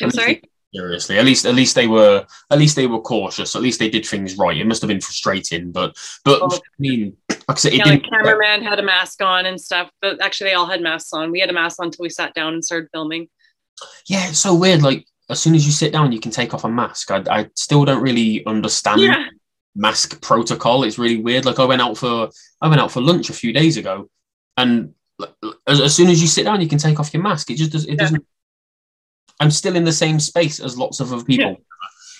I'm 0.00 0.10
sorry. 0.10 0.42
Seriously, 0.76 1.18
at 1.18 1.24
least 1.24 1.46
at 1.46 1.54
least 1.54 1.74
they 1.74 1.86
were 1.86 2.26
at 2.50 2.58
least 2.58 2.76
they 2.76 2.86
were 2.86 3.00
cautious. 3.00 3.56
At 3.56 3.62
least 3.62 3.78
they 3.78 3.88
did 3.88 4.04
things 4.04 4.36
right. 4.36 4.56
It 4.56 4.66
must 4.66 4.82
have 4.82 4.88
been 4.88 5.00
frustrating, 5.00 5.72
but 5.72 5.96
but 6.22 6.42
oh. 6.42 6.54
I 6.54 6.60
mean, 6.78 7.16
like 7.30 7.42
I 7.48 7.54
said, 7.54 7.72
yeah, 7.72 7.84
like 7.84 8.04
cameraman 8.04 8.62
had 8.62 8.78
a 8.78 8.82
mask 8.82 9.22
on 9.22 9.46
and 9.46 9.58
stuff. 9.58 9.90
But 10.02 10.22
actually, 10.22 10.50
they 10.50 10.54
all 10.54 10.66
had 10.66 10.82
masks 10.82 11.14
on. 11.14 11.30
We 11.30 11.40
had 11.40 11.48
a 11.48 11.54
mask 11.54 11.80
on 11.80 11.86
until 11.86 12.02
we 12.02 12.10
sat 12.10 12.34
down 12.34 12.52
and 12.52 12.62
started 12.62 12.90
filming. 12.92 13.28
Yeah, 14.06 14.28
it's 14.28 14.38
so 14.38 14.54
weird. 14.54 14.82
Like 14.82 15.06
as 15.30 15.40
soon 15.40 15.54
as 15.54 15.64
you 15.64 15.72
sit 15.72 15.92
down, 15.92 16.12
you 16.12 16.20
can 16.20 16.30
take 16.30 16.52
off 16.52 16.64
a 16.64 16.68
mask. 16.68 17.10
I, 17.10 17.22
I 17.30 17.50
still 17.54 17.86
don't 17.86 18.02
really 18.02 18.44
understand 18.44 19.00
yeah. 19.00 19.28
mask 19.74 20.20
protocol. 20.20 20.84
It's 20.84 20.98
really 20.98 21.20
weird. 21.20 21.46
Like 21.46 21.58
I 21.58 21.64
went 21.64 21.80
out 21.80 21.96
for 21.96 22.28
I 22.60 22.68
went 22.68 22.82
out 22.82 22.92
for 22.92 23.00
lunch 23.00 23.30
a 23.30 23.34
few 23.34 23.52
days 23.52 23.78
ago, 23.78 24.10
and 24.58 24.92
as, 25.66 25.80
as 25.80 25.94
soon 25.94 26.08
as 26.08 26.20
you 26.20 26.28
sit 26.28 26.44
down, 26.44 26.60
you 26.60 26.68
can 26.68 26.78
take 26.78 27.00
off 27.00 27.14
your 27.14 27.22
mask. 27.22 27.50
It 27.50 27.56
just 27.56 27.72
does. 27.72 27.84
It 27.86 27.92
yeah. 27.92 27.96
doesn't. 27.96 28.26
I'm 29.40 29.50
still 29.50 29.76
in 29.76 29.84
the 29.84 29.92
same 29.92 30.18
space 30.20 30.60
as 30.60 30.78
lots 30.78 31.00
of 31.00 31.12
other 31.12 31.24
people. 31.24 31.50
Yeah. 31.50 31.56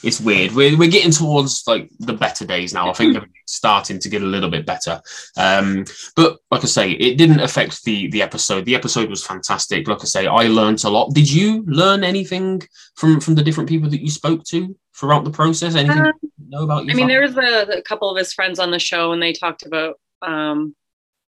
It's 0.02 0.20
weird. 0.20 0.52
We're, 0.52 0.76
we're 0.76 0.90
getting 0.90 1.10
towards 1.10 1.66
like 1.66 1.90
the 1.98 2.12
better 2.12 2.44
days 2.44 2.74
now. 2.74 2.90
I 2.90 2.92
think 2.92 3.16
it's 3.16 3.54
starting 3.54 3.98
to 3.98 4.08
get 4.08 4.22
a 4.22 4.26
little 4.26 4.50
bit 4.50 4.66
better. 4.66 5.00
Um, 5.36 5.84
but 6.14 6.38
like 6.50 6.62
I 6.62 6.66
say, 6.66 6.90
it 6.92 7.16
didn't 7.16 7.40
affect 7.40 7.82
the 7.84 8.08
the 8.08 8.22
episode. 8.22 8.66
The 8.66 8.74
episode 8.74 9.08
was 9.08 9.24
fantastic. 9.24 9.88
Like 9.88 10.02
I 10.02 10.04
say, 10.04 10.26
I 10.26 10.48
learned 10.48 10.84
a 10.84 10.90
lot. 10.90 11.14
Did 11.14 11.32
you 11.32 11.64
learn 11.66 12.04
anything 12.04 12.62
from 12.94 13.20
from 13.20 13.34
the 13.34 13.42
different 13.42 13.68
people 13.68 13.88
that 13.88 14.02
you 14.02 14.10
spoke 14.10 14.44
to 14.44 14.76
throughout 14.94 15.24
the 15.24 15.30
process? 15.30 15.74
Anything 15.74 15.98
um, 15.98 16.12
you 16.22 16.50
know 16.50 16.64
about? 16.64 16.90
I 16.90 16.94
mean, 16.94 17.08
there 17.08 17.22
was 17.22 17.36
a, 17.36 17.78
a, 17.78 17.82
couple 17.82 18.10
of 18.10 18.18
his 18.18 18.34
friends 18.34 18.58
on 18.58 18.70
the 18.70 18.78
show, 18.78 19.12
and 19.12 19.22
they 19.22 19.32
talked 19.32 19.64
about 19.64 19.98
um, 20.20 20.76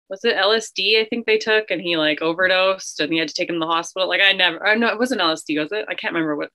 was 0.10 0.24
it 0.24 0.36
LSD? 0.36 1.00
I 1.00 1.06
think 1.06 1.26
they 1.26 1.38
took, 1.38 1.72
and 1.72 1.82
he 1.82 1.98
like 1.98 2.22
overdosed, 2.22 3.00
and 3.00 3.12
he 3.12 3.20
had 3.20 3.28
to 3.28 3.34
take 3.34 3.50
him 3.50 3.56
to 3.56 3.60
the 3.60 3.68
hospital. 3.68 4.08
Like 4.08 4.22
I 4.22 4.32
never, 4.34 4.66
or 4.66 4.76
no, 4.76 4.88
it 4.88 5.00
wasn't 5.00 5.22
LSD, 5.22 5.60
was 5.60 5.72
it? 5.72 5.86
I 5.88 5.96
can't 5.96 6.14
remember 6.14 6.36
what 6.36 6.50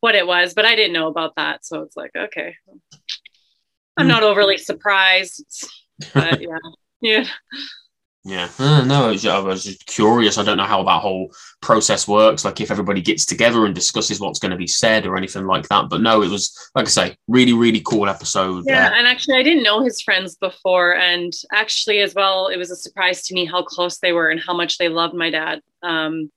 what 0.00 0.14
it 0.14 0.26
was, 0.26 0.54
but 0.54 0.66
I 0.66 0.74
didn't 0.74 0.92
know 0.92 1.08
about 1.08 1.36
that, 1.36 1.64
so 1.64 1.82
it's 1.82 1.96
like 1.96 2.10
okay, 2.16 2.56
I'm 3.96 4.08
not 4.08 4.22
overly 4.22 4.58
surprised, 4.58 5.70
but 6.12 6.40
yeah, 6.42 6.58
yeah. 7.00 7.26
Yeah, 8.26 8.48
uh, 8.58 8.82
no, 8.84 9.04
I 9.04 9.10
was, 9.10 9.26
I 9.26 9.38
was, 9.38 9.64
just 9.64 9.84
curious. 9.84 10.38
I 10.38 10.44
don't 10.44 10.56
know 10.56 10.64
how 10.64 10.82
that 10.84 11.02
whole 11.02 11.30
process 11.60 12.08
works, 12.08 12.42
like 12.42 12.58
if 12.58 12.70
everybody 12.70 13.02
gets 13.02 13.26
together 13.26 13.66
and 13.66 13.74
discusses 13.74 14.18
what's 14.18 14.38
going 14.38 14.50
to 14.50 14.56
be 14.56 14.66
said 14.66 15.04
or 15.04 15.18
anything 15.18 15.46
like 15.46 15.68
that. 15.68 15.90
But 15.90 16.00
no, 16.00 16.22
it 16.22 16.30
was, 16.30 16.70
like 16.74 16.86
I 16.86 16.88
say, 16.88 17.16
really, 17.28 17.52
really 17.52 17.82
cool 17.82 18.08
episode. 18.08 18.64
Yeah, 18.66 18.88
uh, 18.88 18.92
and 18.94 19.06
actually, 19.06 19.36
I 19.36 19.42
didn't 19.42 19.62
know 19.62 19.84
his 19.84 20.00
friends 20.00 20.36
before. 20.36 20.96
And 20.96 21.34
actually, 21.52 22.00
as 22.00 22.14
well, 22.14 22.46
it 22.46 22.56
was 22.56 22.70
a 22.70 22.76
surprise 22.76 23.26
to 23.26 23.34
me 23.34 23.44
how 23.44 23.62
close 23.62 23.98
they 23.98 24.12
were 24.12 24.30
and 24.30 24.40
how 24.40 24.54
much 24.54 24.78
they 24.78 24.88
loved 24.88 25.14
my 25.14 25.28
dad. 25.28 25.60
Um, 25.82 26.30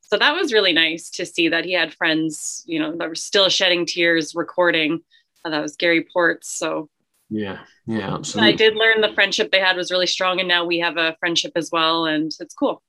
so 0.00 0.16
that 0.18 0.34
was 0.34 0.52
really 0.52 0.72
nice 0.72 1.08
to 1.10 1.26
see 1.26 1.50
that 1.50 1.64
he 1.64 1.72
had 1.72 1.94
friends, 1.94 2.64
you 2.66 2.80
know, 2.80 2.96
that 2.96 3.08
were 3.08 3.14
still 3.14 3.48
shedding 3.48 3.86
tears 3.86 4.34
recording. 4.34 5.02
Uh, 5.44 5.50
that 5.50 5.62
was 5.62 5.76
Gary 5.76 6.04
Ports. 6.12 6.48
So 6.48 6.88
yeah, 7.30 7.58
yeah, 7.86 8.14
absolutely. 8.14 8.52
I 8.52 8.56
did 8.56 8.74
learn 8.74 9.00
the 9.00 9.12
friendship 9.14 9.50
they 9.50 9.60
had 9.60 9.76
was 9.76 9.90
really 9.90 10.06
strong, 10.06 10.40
and 10.40 10.48
now 10.48 10.64
we 10.64 10.78
have 10.78 10.96
a 10.96 11.16
friendship 11.20 11.52
as 11.56 11.70
well, 11.70 12.06
and 12.06 12.32
it's 12.40 12.54
cool. 12.54 12.82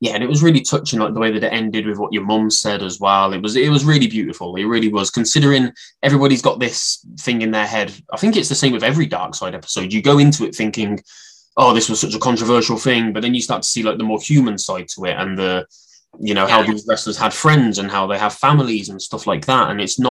Yeah, 0.00 0.12
and 0.12 0.22
it 0.22 0.28
was 0.28 0.44
really 0.44 0.60
touching, 0.60 1.00
like 1.00 1.12
the 1.12 1.18
way 1.18 1.32
that 1.32 1.42
it 1.42 1.52
ended 1.52 1.84
with 1.84 1.98
what 1.98 2.12
your 2.12 2.24
mum 2.24 2.50
said 2.50 2.84
as 2.84 3.00
well. 3.00 3.32
It 3.32 3.42
was, 3.42 3.56
it 3.56 3.68
was 3.68 3.84
really 3.84 4.06
beautiful. 4.06 4.54
It 4.54 4.64
really 4.64 4.92
was. 4.92 5.10
Considering 5.10 5.72
everybody's 6.04 6.42
got 6.42 6.60
this 6.60 7.04
thing 7.18 7.42
in 7.42 7.50
their 7.50 7.66
head, 7.66 7.92
I 8.12 8.16
think 8.16 8.36
it's 8.36 8.48
the 8.48 8.54
same 8.54 8.72
with 8.72 8.84
every 8.84 9.06
Dark 9.06 9.34
Side 9.34 9.56
episode. 9.56 9.92
You 9.92 10.00
go 10.00 10.18
into 10.18 10.44
it 10.44 10.54
thinking, 10.54 11.02
"Oh, 11.56 11.74
this 11.74 11.88
was 11.88 11.98
such 11.98 12.14
a 12.14 12.20
controversial 12.20 12.78
thing," 12.78 13.12
but 13.12 13.22
then 13.22 13.34
you 13.34 13.42
start 13.42 13.62
to 13.62 13.68
see 13.68 13.82
like 13.82 13.98
the 13.98 14.04
more 14.04 14.20
human 14.20 14.56
side 14.56 14.86
to 14.94 15.06
it, 15.06 15.16
and 15.18 15.36
the, 15.36 15.66
you 16.20 16.32
know, 16.32 16.46
how 16.46 16.62
these 16.62 16.86
wrestlers 16.86 17.18
had 17.18 17.34
friends 17.34 17.78
and 17.78 17.90
how 17.90 18.06
they 18.06 18.18
have 18.18 18.34
families 18.34 18.90
and 18.90 19.02
stuff 19.02 19.26
like 19.26 19.46
that. 19.46 19.70
And 19.70 19.80
it's 19.80 19.98
not 19.98 20.12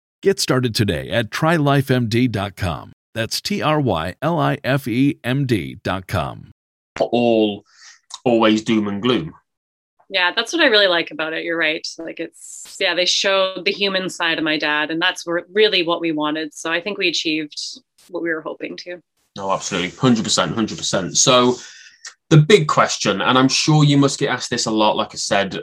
Get 0.21 0.39
started 0.39 0.75
today 0.75 1.09
at 1.09 1.31
trylifemd.com. 1.31 2.93
That's 3.15 3.41
T 3.41 3.63
R 3.63 3.81
Y 3.81 4.15
L 4.21 4.39
I 4.39 4.59
F 4.63 4.87
E 4.87 5.19
M 5.23 5.47
D.com. 5.47 6.51
All 6.99 7.65
always 8.23 8.63
doom 8.63 8.87
and 8.87 9.01
gloom. 9.01 9.33
Yeah, 10.11 10.31
that's 10.35 10.53
what 10.53 10.61
I 10.61 10.67
really 10.67 10.85
like 10.85 11.09
about 11.09 11.33
it. 11.33 11.43
You're 11.43 11.57
right. 11.57 11.87
Like 11.97 12.19
it's 12.19 12.77
yeah, 12.79 12.93
they 12.93 13.05
showed 13.05 13.65
the 13.65 13.71
human 13.71 14.11
side 14.11 14.37
of 14.37 14.43
my 14.43 14.59
dad, 14.59 14.91
and 14.91 15.01
that's 15.01 15.25
really 15.25 15.81
what 15.81 16.01
we 16.01 16.11
wanted. 16.11 16.53
So 16.53 16.71
I 16.71 16.81
think 16.81 16.99
we 16.99 17.07
achieved 17.07 17.59
what 18.09 18.21
we 18.21 18.29
were 18.29 18.41
hoping 18.41 18.77
to. 18.77 19.01
No, 19.35 19.51
absolutely, 19.51 19.89
hundred 19.97 20.23
percent, 20.23 20.53
hundred 20.53 20.77
percent. 20.77 21.17
So 21.17 21.55
the 22.29 22.37
big 22.37 22.67
question, 22.67 23.21
and 23.21 23.39
I'm 23.39 23.49
sure 23.49 23.83
you 23.83 23.97
must 23.97 24.19
get 24.19 24.29
asked 24.29 24.51
this 24.51 24.67
a 24.67 24.71
lot. 24.71 24.97
Like 24.97 25.15
I 25.15 25.17
said, 25.17 25.57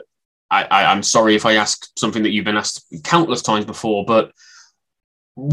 I, 0.51 0.65
I 0.65 0.91
I'm 0.91 1.01
sorry 1.01 1.35
if 1.35 1.45
I 1.45 1.53
ask 1.53 1.87
something 1.97 2.23
that 2.23 2.31
you've 2.31 2.43
been 2.43 2.57
asked 2.57 2.85
countless 3.05 3.41
times 3.41 3.63
before, 3.63 4.03
but 4.03 4.33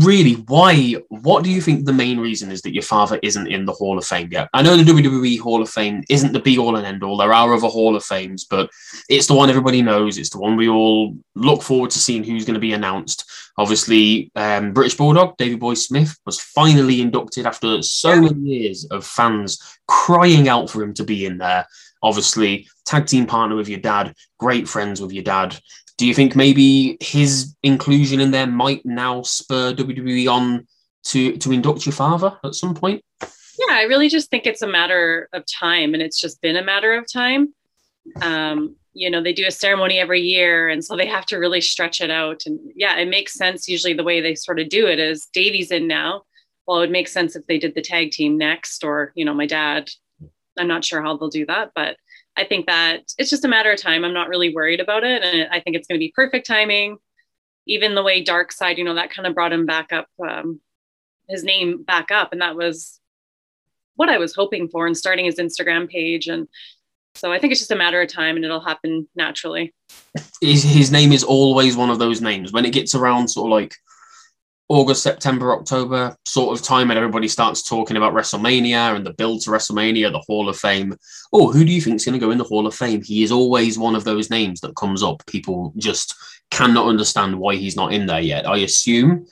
really, 0.00 0.34
why? 0.34 0.96
What 1.08 1.44
do 1.44 1.50
you 1.50 1.60
think 1.60 1.84
the 1.84 1.92
main 1.92 2.18
reason 2.18 2.50
is 2.50 2.62
that 2.62 2.74
your 2.74 2.82
father 2.82 3.18
isn't 3.22 3.46
in 3.46 3.64
the 3.64 3.72
Hall 3.72 3.98
of 3.98 4.04
Fame 4.04 4.28
yet? 4.30 4.48
I 4.52 4.62
know 4.62 4.76
the 4.76 4.90
WWE 4.90 5.38
Hall 5.40 5.62
of 5.62 5.70
Fame 5.70 6.02
isn't 6.08 6.32
the 6.32 6.40
be 6.40 6.58
all 6.58 6.76
and 6.76 6.86
end 6.86 7.02
all. 7.02 7.16
There 7.16 7.32
are 7.32 7.54
other 7.54 7.68
Hall 7.68 7.96
of 7.96 8.04
Fames, 8.04 8.44
but 8.44 8.70
it's 9.08 9.26
the 9.26 9.34
one 9.34 9.50
everybody 9.50 9.82
knows. 9.82 10.18
It's 10.18 10.30
the 10.30 10.38
one 10.38 10.56
we 10.56 10.68
all 10.68 11.16
look 11.34 11.62
forward 11.62 11.90
to 11.90 11.98
seeing 11.98 12.24
who's 12.24 12.44
going 12.44 12.54
to 12.54 12.60
be 12.60 12.72
announced. 12.72 13.30
Obviously, 13.58 14.30
um, 14.36 14.72
British 14.72 14.96
Bulldog 14.96 15.36
Davy 15.36 15.56
Boy 15.56 15.74
Smith 15.74 16.18
was 16.26 16.40
finally 16.40 17.00
inducted 17.00 17.46
after 17.46 17.80
so 17.82 18.20
many 18.20 18.40
years 18.40 18.84
of 18.86 19.06
fans 19.06 19.60
crying 19.88 20.48
out 20.48 20.68
for 20.68 20.82
him 20.82 20.92
to 20.94 21.04
be 21.04 21.26
in 21.26 21.38
there. 21.38 21.66
Obviously, 22.02 22.68
tag 22.84 23.06
team 23.06 23.26
partner 23.26 23.56
with 23.56 23.68
your 23.68 23.80
dad, 23.80 24.14
great 24.38 24.68
friends 24.68 25.00
with 25.00 25.12
your 25.12 25.24
dad. 25.24 25.58
Do 25.98 26.06
you 26.06 26.14
think 26.14 26.36
maybe 26.36 26.98
his 27.00 27.54
inclusion 27.62 28.20
in 28.20 28.30
there 28.30 28.46
might 28.46 28.84
now 28.84 29.22
spur 29.22 29.72
WWE 29.72 30.30
on 30.30 30.66
to 31.04 31.36
to 31.38 31.52
induct 31.52 31.86
your 31.86 31.92
father 31.92 32.38
at 32.44 32.54
some 32.54 32.74
point? 32.74 33.02
Yeah, 33.20 33.74
I 33.74 33.82
really 33.82 34.08
just 34.08 34.30
think 34.30 34.46
it's 34.46 34.62
a 34.62 34.66
matter 34.66 35.28
of 35.32 35.44
time, 35.46 35.94
and 35.94 36.02
it's 36.02 36.20
just 36.20 36.40
been 36.42 36.56
a 36.56 36.64
matter 36.64 36.94
of 36.94 37.10
time. 37.10 37.54
Um, 38.20 38.76
you 38.92 39.10
know, 39.10 39.22
they 39.22 39.32
do 39.32 39.46
a 39.46 39.50
ceremony 39.50 39.98
every 39.98 40.20
year, 40.20 40.68
and 40.68 40.84
so 40.84 40.96
they 40.96 41.06
have 41.06 41.26
to 41.26 41.38
really 41.38 41.60
stretch 41.60 42.00
it 42.00 42.10
out. 42.10 42.42
And 42.46 42.58
yeah, 42.74 42.96
it 42.98 43.08
makes 43.08 43.34
sense. 43.34 43.68
Usually, 43.68 43.94
the 43.94 44.04
way 44.04 44.20
they 44.20 44.34
sort 44.34 44.60
of 44.60 44.68
do 44.68 44.86
it 44.86 44.98
is 44.98 45.28
Davy's 45.32 45.70
in 45.70 45.86
now. 45.86 46.22
Well, 46.66 46.78
it 46.78 46.80
would 46.80 46.90
make 46.90 47.08
sense 47.08 47.36
if 47.36 47.46
they 47.46 47.58
did 47.58 47.74
the 47.74 47.82
tag 47.82 48.10
team 48.10 48.36
next, 48.36 48.84
or 48.84 49.12
you 49.14 49.24
know, 49.24 49.34
my 49.34 49.46
dad. 49.46 49.88
I'm 50.58 50.68
not 50.68 50.84
sure 50.84 51.02
how 51.02 51.16
they'll 51.16 51.28
do 51.28 51.44
that, 51.46 51.72
but 51.74 51.96
I 52.36 52.44
think 52.44 52.66
that 52.66 53.12
it's 53.18 53.30
just 53.30 53.44
a 53.44 53.48
matter 53.48 53.72
of 53.72 53.80
time. 53.80 54.04
I'm 54.04 54.12
not 54.12 54.28
really 54.28 54.54
worried 54.54 54.80
about 54.80 55.04
it. 55.04 55.22
And 55.22 55.48
I 55.50 55.60
think 55.60 55.76
it's 55.76 55.88
going 55.88 55.98
to 55.98 56.04
be 56.04 56.12
perfect 56.14 56.46
timing. 56.46 56.98
Even 57.66 57.94
the 57.94 58.02
way 58.02 58.22
Dark 58.22 58.52
Side, 58.52 58.78
you 58.78 58.84
know, 58.84 58.94
that 58.94 59.10
kind 59.10 59.26
of 59.26 59.34
brought 59.34 59.52
him 59.52 59.66
back 59.66 59.92
up, 59.92 60.06
um, 60.26 60.60
his 61.28 61.42
name 61.42 61.82
back 61.82 62.10
up. 62.10 62.32
And 62.32 62.40
that 62.40 62.56
was 62.56 63.00
what 63.96 64.08
I 64.08 64.18
was 64.18 64.34
hoping 64.34 64.68
for 64.68 64.86
and 64.86 64.96
starting 64.96 65.24
his 65.24 65.36
Instagram 65.36 65.88
page. 65.88 66.28
And 66.28 66.46
so 67.14 67.32
I 67.32 67.38
think 67.38 67.50
it's 67.50 67.60
just 67.60 67.72
a 67.72 67.76
matter 67.76 68.00
of 68.00 68.08
time 68.08 68.36
and 68.36 68.44
it'll 68.44 68.60
happen 68.60 69.08
naturally. 69.16 69.74
His, 70.40 70.62
his 70.62 70.92
name 70.92 71.12
is 71.12 71.24
always 71.24 71.76
one 71.76 71.90
of 71.90 71.98
those 71.98 72.20
names. 72.20 72.52
When 72.52 72.66
it 72.66 72.72
gets 72.72 72.94
around 72.94 73.28
sort 73.28 73.46
of 73.46 73.52
like 73.52 73.74
August, 74.68 75.02
September, 75.02 75.52
October 75.52 76.16
sort 76.24 76.58
of 76.58 76.64
time, 76.64 76.90
and 76.90 76.98
everybody 76.98 77.28
starts 77.28 77.62
talking 77.62 77.96
about 77.96 78.14
WrestleMania 78.14 78.96
and 78.96 79.06
the 79.06 79.12
build 79.12 79.42
to 79.42 79.50
WrestleMania, 79.50 80.10
the 80.10 80.24
Hall 80.26 80.48
of 80.48 80.58
Fame. 80.58 80.96
Oh, 81.32 81.52
who 81.52 81.64
do 81.64 81.70
you 81.70 81.80
think 81.80 81.96
is 81.96 82.04
going 82.04 82.18
to 82.18 82.24
go 82.24 82.32
in 82.32 82.38
the 82.38 82.44
Hall 82.44 82.66
of 82.66 82.74
Fame? 82.74 83.02
He 83.02 83.22
is 83.22 83.30
always 83.30 83.78
one 83.78 83.94
of 83.94 84.02
those 84.02 84.28
names 84.28 84.60
that 84.60 84.74
comes 84.74 85.04
up. 85.04 85.24
People 85.26 85.72
just 85.76 86.16
cannot 86.50 86.88
understand 86.88 87.38
why 87.38 87.54
he's 87.54 87.76
not 87.76 87.92
in 87.92 88.06
there 88.06 88.20
yet. 88.20 88.48
I 88.48 88.58
assume, 88.58 89.26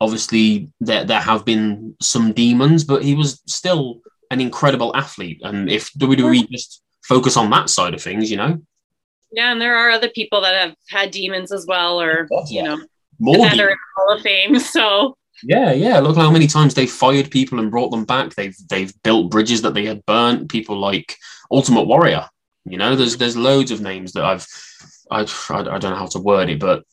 obviously, 0.00 0.72
there, 0.80 1.04
there 1.04 1.20
have 1.20 1.44
been 1.44 1.94
some 2.00 2.32
demons, 2.32 2.82
but 2.82 3.04
he 3.04 3.14
was 3.14 3.42
still 3.46 4.00
an 4.32 4.40
incredible 4.40 4.94
athlete. 4.96 5.40
And 5.44 5.70
if 5.70 5.92
WWE 5.92 6.16
mm-hmm. 6.16 6.52
just 6.52 6.82
focus 7.04 7.36
on 7.36 7.48
that 7.50 7.70
side 7.70 7.94
of 7.94 8.02
things, 8.02 8.28
you 8.28 8.38
know. 8.38 8.60
Yeah, 9.30 9.52
and 9.52 9.60
there 9.60 9.76
are 9.76 9.90
other 9.90 10.08
people 10.08 10.40
that 10.40 10.54
have 10.54 10.76
had 10.88 11.12
demons 11.12 11.52
as 11.52 11.64
well, 11.64 12.00
or, 12.00 12.28
oh, 12.32 12.44
yeah. 12.48 12.62
you 12.62 12.68
know 12.68 12.84
are 13.60 13.70
in 13.70 13.76
Hall 13.96 14.16
of 14.16 14.22
Fame. 14.22 14.58
So 14.58 15.16
yeah, 15.42 15.72
yeah. 15.72 15.98
Look 15.98 16.16
how 16.16 16.30
many 16.30 16.46
times 16.46 16.74
they've 16.74 16.90
fired 16.90 17.30
people 17.30 17.58
and 17.58 17.70
brought 17.70 17.90
them 17.90 18.04
back. 18.04 18.34
They've 18.34 18.56
they've 18.68 18.92
built 19.02 19.30
bridges 19.30 19.62
that 19.62 19.74
they 19.74 19.84
had 19.84 20.04
burnt. 20.06 20.50
People 20.50 20.78
like 20.78 21.16
Ultimate 21.50 21.84
Warrior. 21.84 22.28
You 22.64 22.78
know, 22.78 22.96
there's 22.96 23.16
there's 23.16 23.36
loads 23.36 23.70
of 23.70 23.80
names 23.80 24.12
that 24.12 24.24
I've 24.24 24.46
I 25.10 25.20
I, 25.50 25.58
I 25.58 25.78
don't 25.78 25.82
know 25.90 25.96
how 25.96 26.06
to 26.06 26.18
word 26.18 26.48
it, 26.48 26.60
but 26.60 26.84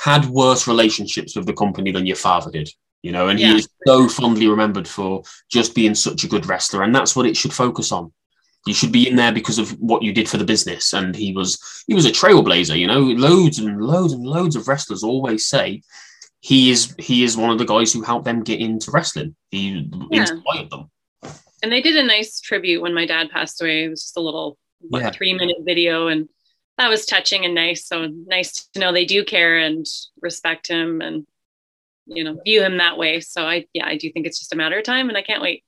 had 0.00 0.26
worse 0.26 0.66
relationships 0.66 1.36
with 1.36 1.46
the 1.46 1.52
company 1.52 1.92
than 1.92 2.06
your 2.06 2.16
father 2.16 2.50
did. 2.50 2.68
You 3.02 3.12
know, 3.12 3.28
and 3.28 3.38
yeah. 3.38 3.48
he 3.48 3.56
is 3.56 3.68
so 3.86 4.08
fondly 4.08 4.48
remembered 4.48 4.88
for 4.88 5.22
just 5.50 5.74
being 5.74 5.94
such 5.94 6.24
a 6.24 6.28
good 6.28 6.46
wrestler, 6.46 6.82
and 6.82 6.94
that's 6.94 7.14
what 7.14 7.26
it 7.26 7.36
should 7.36 7.52
focus 7.52 7.92
on 7.92 8.12
you 8.66 8.74
should 8.74 8.92
be 8.92 9.08
in 9.08 9.16
there 9.16 9.32
because 9.32 9.58
of 9.58 9.70
what 9.80 10.02
you 10.02 10.12
did 10.12 10.28
for 10.28 10.38
the 10.38 10.44
business. 10.44 10.92
And 10.92 11.14
he 11.14 11.32
was 11.32 11.58
he 11.86 11.94
was 11.94 12.06
a 12.06 12.10
trailblazer, 12.10 12.78
you 12.78 12.86
know, 12.86 13.00
loads 13.00 13.58
and 13.58 13.80
loads 13.80 14.12
and 14.12 14.24
loads 14.24 14.56
of 14.56 14.68
wrestlers 14.68 15.02
always 15.02 15.46
say 15.46 15.82
he 16.40 16.70
is 16.70 16.94
he 16.98 17.24
is 17.24 17.36
one 17.36 17.50
of 17.50 17.58
the 17.58 17.66
guys 17.66 17.92
who 17.92 18.02
helped 18.02 18.24
them 18.24 18.42
get 18.42 18.60
into 18.60 18.90
wrestling. 18.90 19.36
He 19.50 19.88
yeah. 20.10 20.22
inspired 20.22 20.70
them. 20.70 20.90
And 21.62 21.72
they 21.72 21.82
did 21.82 21.96
a 21.96 22.06
nice 22.06 22.40
tribute 22.40 22.82
when 22.82 22.94
my 22.94 23.06
dad 23.06 23.30
passed 23.30 23.60
away. 23.62 23.84
It 23.84 23.88
was 23.88 24.02
just 24.02 24.16
a 24.16 24.20
little 24.20 24.58
what, 24.80 25.02
yeah. 25.02 25.10
three 25.10 25.34
minute 25.34 25.56
video 25.60 26.08
and 26.08 26.28
that 26.76 26.88
was 26.88 27.06
touching 27.06 27.44
and 27.44 27.54
nice. 27.54 27.86
So 27.86 28.08
nice 28.26 28.66
to 28.74 28.80
know 28.80 28.92
they 28.92 29.04
do 29.04 29.24
care 29.24 29.58
and 29.58 29.86
respect 30.20 30.66
him 30.66 31.00
and 31.00 31.26
you 32.06 32.24
know 32.24 32.38
view 32.44 32.62
him 32.62 32.78
that 32.78 32.96
way. 32.96 33.20
So 33.20 33.42
I 33.42 33.66
yeah, 33.74 33.86
I 33.86 33.98
do 33.98 34.10
think 34.10 34.26
it's 34.26 34.38
just 34.38 34.54
a 34.54 34.56
matter 34.56 34.78
of 34.78 34.84
time 34.84 35.08
and 35.10 35.18
I 35.18 35.22
can't 35.22 35.42
wait. 35.42 35.64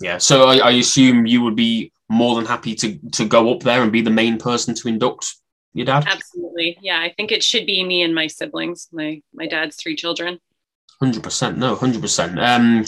Yeah. 0.00 0.18
So 0.18 0.44
I, 0.44 0.58
I 0.58 0.70
assume 0.72 1.26
you 1.26 1.42
would 1.42 1.56
be 1.56 1.92
more 2.08 2.36
than 2.36 2.44
happy 2.44 2.74
to 2.76 2.98
to 3.12 3.24
go 3.24 3.52
up 3.52 3.60
there 3.60 3.82
and 3.82 3.92
be 3.92 4.02
the 4.02 4.10
main 4.10 4.38
person 4.38 4.74
to 4.74 4.88
induct 4.88 5.34
your 5.72 5.86
dad? 5.86 6.06
Absolutely. 6.06 6.78
Yeah, 6.80 7.00
I 7.00 7.12
think 7.16 7.32
it 7.32 7.42
should 7.42 7.66
be 7.66 7.84
me 7.84 8.02
and 8.02 8.14
my 8.14 8.26
siblings. 8.26 8.88
My 8.92 9.20
my 9.34 9.46
dad's 9.46 9.76
three 9.76 9.96
children. 9.96 10.40
Hundred 11.00 11.22
percent. 11.22 11.58
No, 11.58 11.74
hundred 11.74 12.00
percent. 12.00 12.38
Um, 12.38 12.84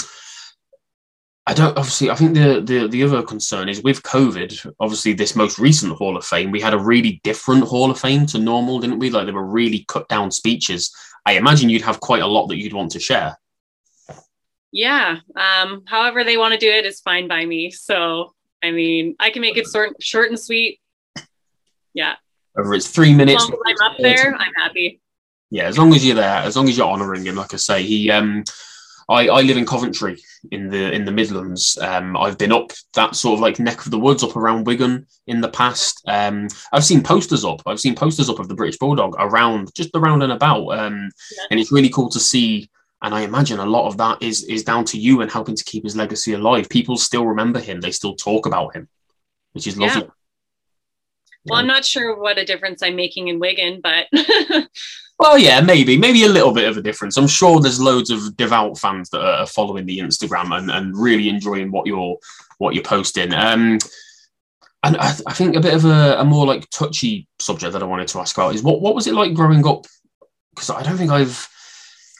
I 1.46 1.54
don't. 1.54 1.76
Obviously, 1.76 2.10
I 2.10 2.14
think 2.14 2.34
the, 2.34 2.60
the 2.60 2.88
the 2.88 3.02
other 3.02 3.22
concern 3.22 3.68
is 3.68 3.82
with 3.82 4.02
COVID. 4.02 4.74
Obviously, 4.80 5.12
this 5.12 5.36
most 5.36 5.58
recent 5.58 5.92
Hall 5.92 6.16
of 6.16 6.24
Fame, 6.24 6.50
we 6.50 6.60
had 6.60 6.74
a 6.74 6.78
really 6.78 7.20
different 7.24 7.64
Hall 7.64 7.90
of 7.90 7.98
Fame 7.98 8.26
to 8.26 8.38
normal, 8.38 8.80
didn't 8.80 8.98
we? 8.98 9.10
Like 9.10 9.26
they 9.26 9.32
were 9.32 9.44
really 9.44 9.84
cut 9.88 10.08
down 10.08 10.30
speeches. 10.30 10.94
I 11.26 11.32
imagine 11.32 11.68
you'd 11.68 11.82
have 11.82 12.00
quite 12.00 12.22
a 12.22 12.26
lot 12.26 12.46
that 12.46 12.58
you'd 12.58 12.72
want 12.72 12.92
to 12.92 13.00
share. 13.00 13.38
Yeah. 14.72 15.18
Um, 15.36 15.84
however 15.86 16.24
they 16.24 16.36
want 16.36 16.52
to 16.52 16.58
do 16.58 16.70
it 16.70 16.86
is 16.86 17.00
fine 17.00 17.28
by 17.28 17.44
me. 17.44 17.70
So 17.70 18.34
I 18.62 18.70
mean, 18.70 19.16
I 19.20 19.30
can 19.30 19.42
make 19.42 19.56
it 19.56 19.66
short, 19.72 20.02
short 20.02 20.28
and 20.30 20.38
sweet. 20.38 20.80
Yeah. 21.94 22.14
Over 22.56 22.74
it's 22.74 22.88
three 22.88 23.14
minutes. 23.14 23.42
As 23.44 23.50
long 23.50 23.60
as 23.66 23.76
I'm 23.80 23.90
up 23.90 23.98
there, 23.98 24.34
I'm 24.34 24.54
happy. 24.56 25.00
Yeah, 25.50 25.64
as 25.64 25.78
long 25.78 25.94
as 25.94 26.04
you're 26.04 26.16
there, 26.16 26.38
as 26.38 26.56
long 26.56 26.68
as 26.68 26.76
you're 26.76 26.88
honouring 26.88 27.24
him, 27.24 27.36
like 27.36 27.54
I 27.54 27.56
say, 27.56 27.82
he. 27.82 28.10
Um, 28.10 28.44
I, 29.10 29.28
I 29.28 29.40
live 29.40 29.56
in 29.56 29.64
Coventry 29.64 30.18
in 30.50 30.68
the 30.68 30.92
in 30.92 31.06
the 31.06 31.12
Midlands. 31.12 31.78
Um, 31.80 32.14
I've 32.16 32.36
been 32.36 32.52
up 32.52 32.72
that 32.94 33.16
sort 33.16 33.34
of 33.34 33.40
like 33.40 33.58
neck 33.58 33.86
of 33.86 33.90
the 33.90 33.98
woods 33.98 34.22
up 34.22 34.36
around 34.36 34.66
Wigan 34.66 35.06
in 35.26 35.40
the 35.40 35.48
past. 35.48 36.02
Um, 36.06 36.48
I've 36.72 36.84
seen 36.84 37.02
posters 37.02 37.44
up. 37.44 37.62
I've 37.64 37.80
seen 37.80 37.94
posters 37.94 38.28
up 38.28 38.38
of 38.38 38.48
the 38.48 38.54
British 38.54 38.78
Bulldog 38.78 39.16
around 39.18 39.74
just 39.74 39.90
around 39.94 40.22
and 40.22 40.32
about. 40.32 40.68
Um, 40.68 41.08
yeah. 41.36 41.44
and 41.50 41.58
it's 41.58 41.72
really 41.72 41.88
cool 41.88 42.10
to 42.10 42.20
see 42.20 42.68
and 43.02 43.14
I 43.14 43.22
imagine 43.22 43.60
a 43.60 43.66
lot 43.66 43.86
of 43.86 43.96
that 43.98 44.22
is 44.22 44.44
is 44.44 44.64
down 44.64 44.84
to 44.86 44.98
you 44.98 45.20
and 45.20 45.30
helping 45.30 45.56
to 45.56 45.64
keep 45.64 45.84
his 45.84 45.96
legacy 45.96 46.34
alive. 46.34 46.68
People 46.68 46.96
still 46.96 47.26
remember 47.26 47.60
him; 47.60 47.80
they 47.80 47.92
still 47.92 48.14
talk 48.14 48.46
about 48.46 48.74
him, 48.74 48.88
which 49.52 49.66
is 49.66 49.76
lovely. 49.76 50.02
Yeah. 50.02 50.08
Well, 51.44 51.60
I'm 51.60 51.66
not 51.66 51.84
sure 51.84 52.20
what 52.20 52.36
a 52.36 52.44
difference 52.44 52.82
I'm 52.82 52.96
making 52.96 53.28
in 53.28 53.38
Wigan, 53.38 53.80
but 53.80 54.06
Well, 55.18 55.36
yeah, 55.36 55.60
maybe, 55.60 55.98
maybe 55.98 56.24
a 56.24 56.28
little 56.28 56.52
bit 56.52 56.68
of 56.68 56.76
a 56.76 56.82
difference. 56.82 57.16
I'm 57.16 57.26
sure 57.26 57.60
there's 57.60 57.80
loads 57.80 58.10
of 58.10 58.36
devout 58.36 58.78
fans 58.78 59.10
that 59.10 59.20
are 59.20 59.46
following 59.46 59.84
the 59.84 59.98
Instagram 59.98 60.56
and, 60.56 60.70
and 60.70 60.96
really 60.96 61.28
enjoying 61.28 61.72
what 61.72 61.86
you're 61.86 62.16
what 62.58 62.74
you're 62.74 62.84
posting. 62.84 63.34
Um, 63.34 63.78
and 64.84 64.96
I, 64.96 65.16
I 65.26 65.32
think 65.32 65.56
a 65.56 65.60
bit 65.60 65.74
of 65.74 65.84
a, 65.84 66.18
a, 66.20 66.24
more 66.24 66.46
like 66.46 66.70
touchy 66.70 67.26
subject 67.40 67.72
that 67.72 67.82
I 67.82 67.86
wanted 67.86 68.06
to 68.08 68.20
ask 68.20 68.36
about 68.36 68.54
is 68.54 68.62
what 68.62 68.80
what 68.80 68.94
was 68.94 69.08
it 69.08 69.14
like 69.14 69.34
growing 69.34 69.66
up? 69.66 69.86
Because 70.54 70.70
I 70.70 70.84
don't 70.84 70.96
think 70.96 71.10
I've 71.10 71.48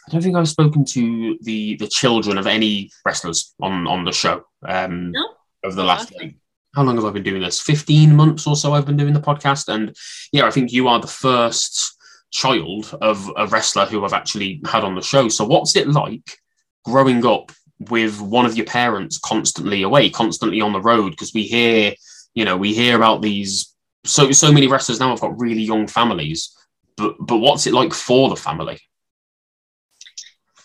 I 0.08 0.10
don't 0.10 0.22
think 0.22 0.36
I've 0.36 0.48
spoken 0.48 0.86
to 0.86 1.38
the 1.42 1.76
the 1.76 1.86
children 1.86 2.38
of 2.38 2.46
any 2.46 2.90
wrestlers 3.04 3.54
on 3.60 3.86
on 3.86 4.04
the 4.04 4.12
show 4.12 4.42
um, 4.66 5.12
no? 5.12 5.34
over 5.62 5.76
the 5.76 5.84
last. 5.84 6.14
Like, 6.16 6.34
how 6.74 6.82
long 6.82 6.96
have 6.96 7.04
I 7.04 7.10
been 7.10 7.22
doing 7.22 7.42
this? 7.42 7.60
Fifteen 7.60 8.16
months 8.16 8.46
or 8.46 8.56
so. 8.56 8.72
I've 8.72 8.86
been 8.86 8.96
doing 8.96 9.12
the 9.12 9.20
podcast, 9.20 9.68
and 9.68 9.94
yeah, 10.32 10.46
I 10.46 10.50
think 10.50 10.72
you 10.72 10.88
are 10.88 10.98
the 10.98 11.06
first 11.06 11.94
child 12.30 12.96
of 13.02 13.30
a 13.36 13.46
wrestler 13.48 13.84
who 13.84 14.02
I've 14.02 14.14
actually 14.14 14.62
had 14.66 14.82
on 14.82 14.94
the 14.94 15.02
show. 15.02 15.28
So, 15.28 15.44
what's 15.44 15.76
it 15.76 15.88
like 15.88 16.38
growing 16.86 17.26
up 17.26 17.52
with 17.90 18.18
one 18.18 18.46
of 18.46 18.56
your 18.56 18.66
parents 18.66 19.18
constantly 19.18 19.82
away, 19.82 20.08
constantly 20.08 20.62
on 20.62 20.72
the 20.72 20.80
road? 20.80 21.10
Because 21.10 21.34
we 21.34 21.42
hear, 21.42 21.92
you 22.32 22.46
know, 22.46 22.56
we 22.56 22.72
hear 22.72 22.96
about 22.96 23.20
these. 23.20 23.74
So, 24.04 24.32
so 24.32 24.50
many 24.50 24.68
wrestlers 24.68 25.00
now 25.00 25.10
have 25.10 25.20
got 25.20 25.38
really 25.38 25.62
young 25.62 25.86
families, 25.86 26.56
but 26.96 27.14
but 27.20 27.36
what's 27.36 27.66
it 27.66 27.74
like 27.74 27.92
for 27.92 28.30
the 28.30 28.36
family? 28.36 28.80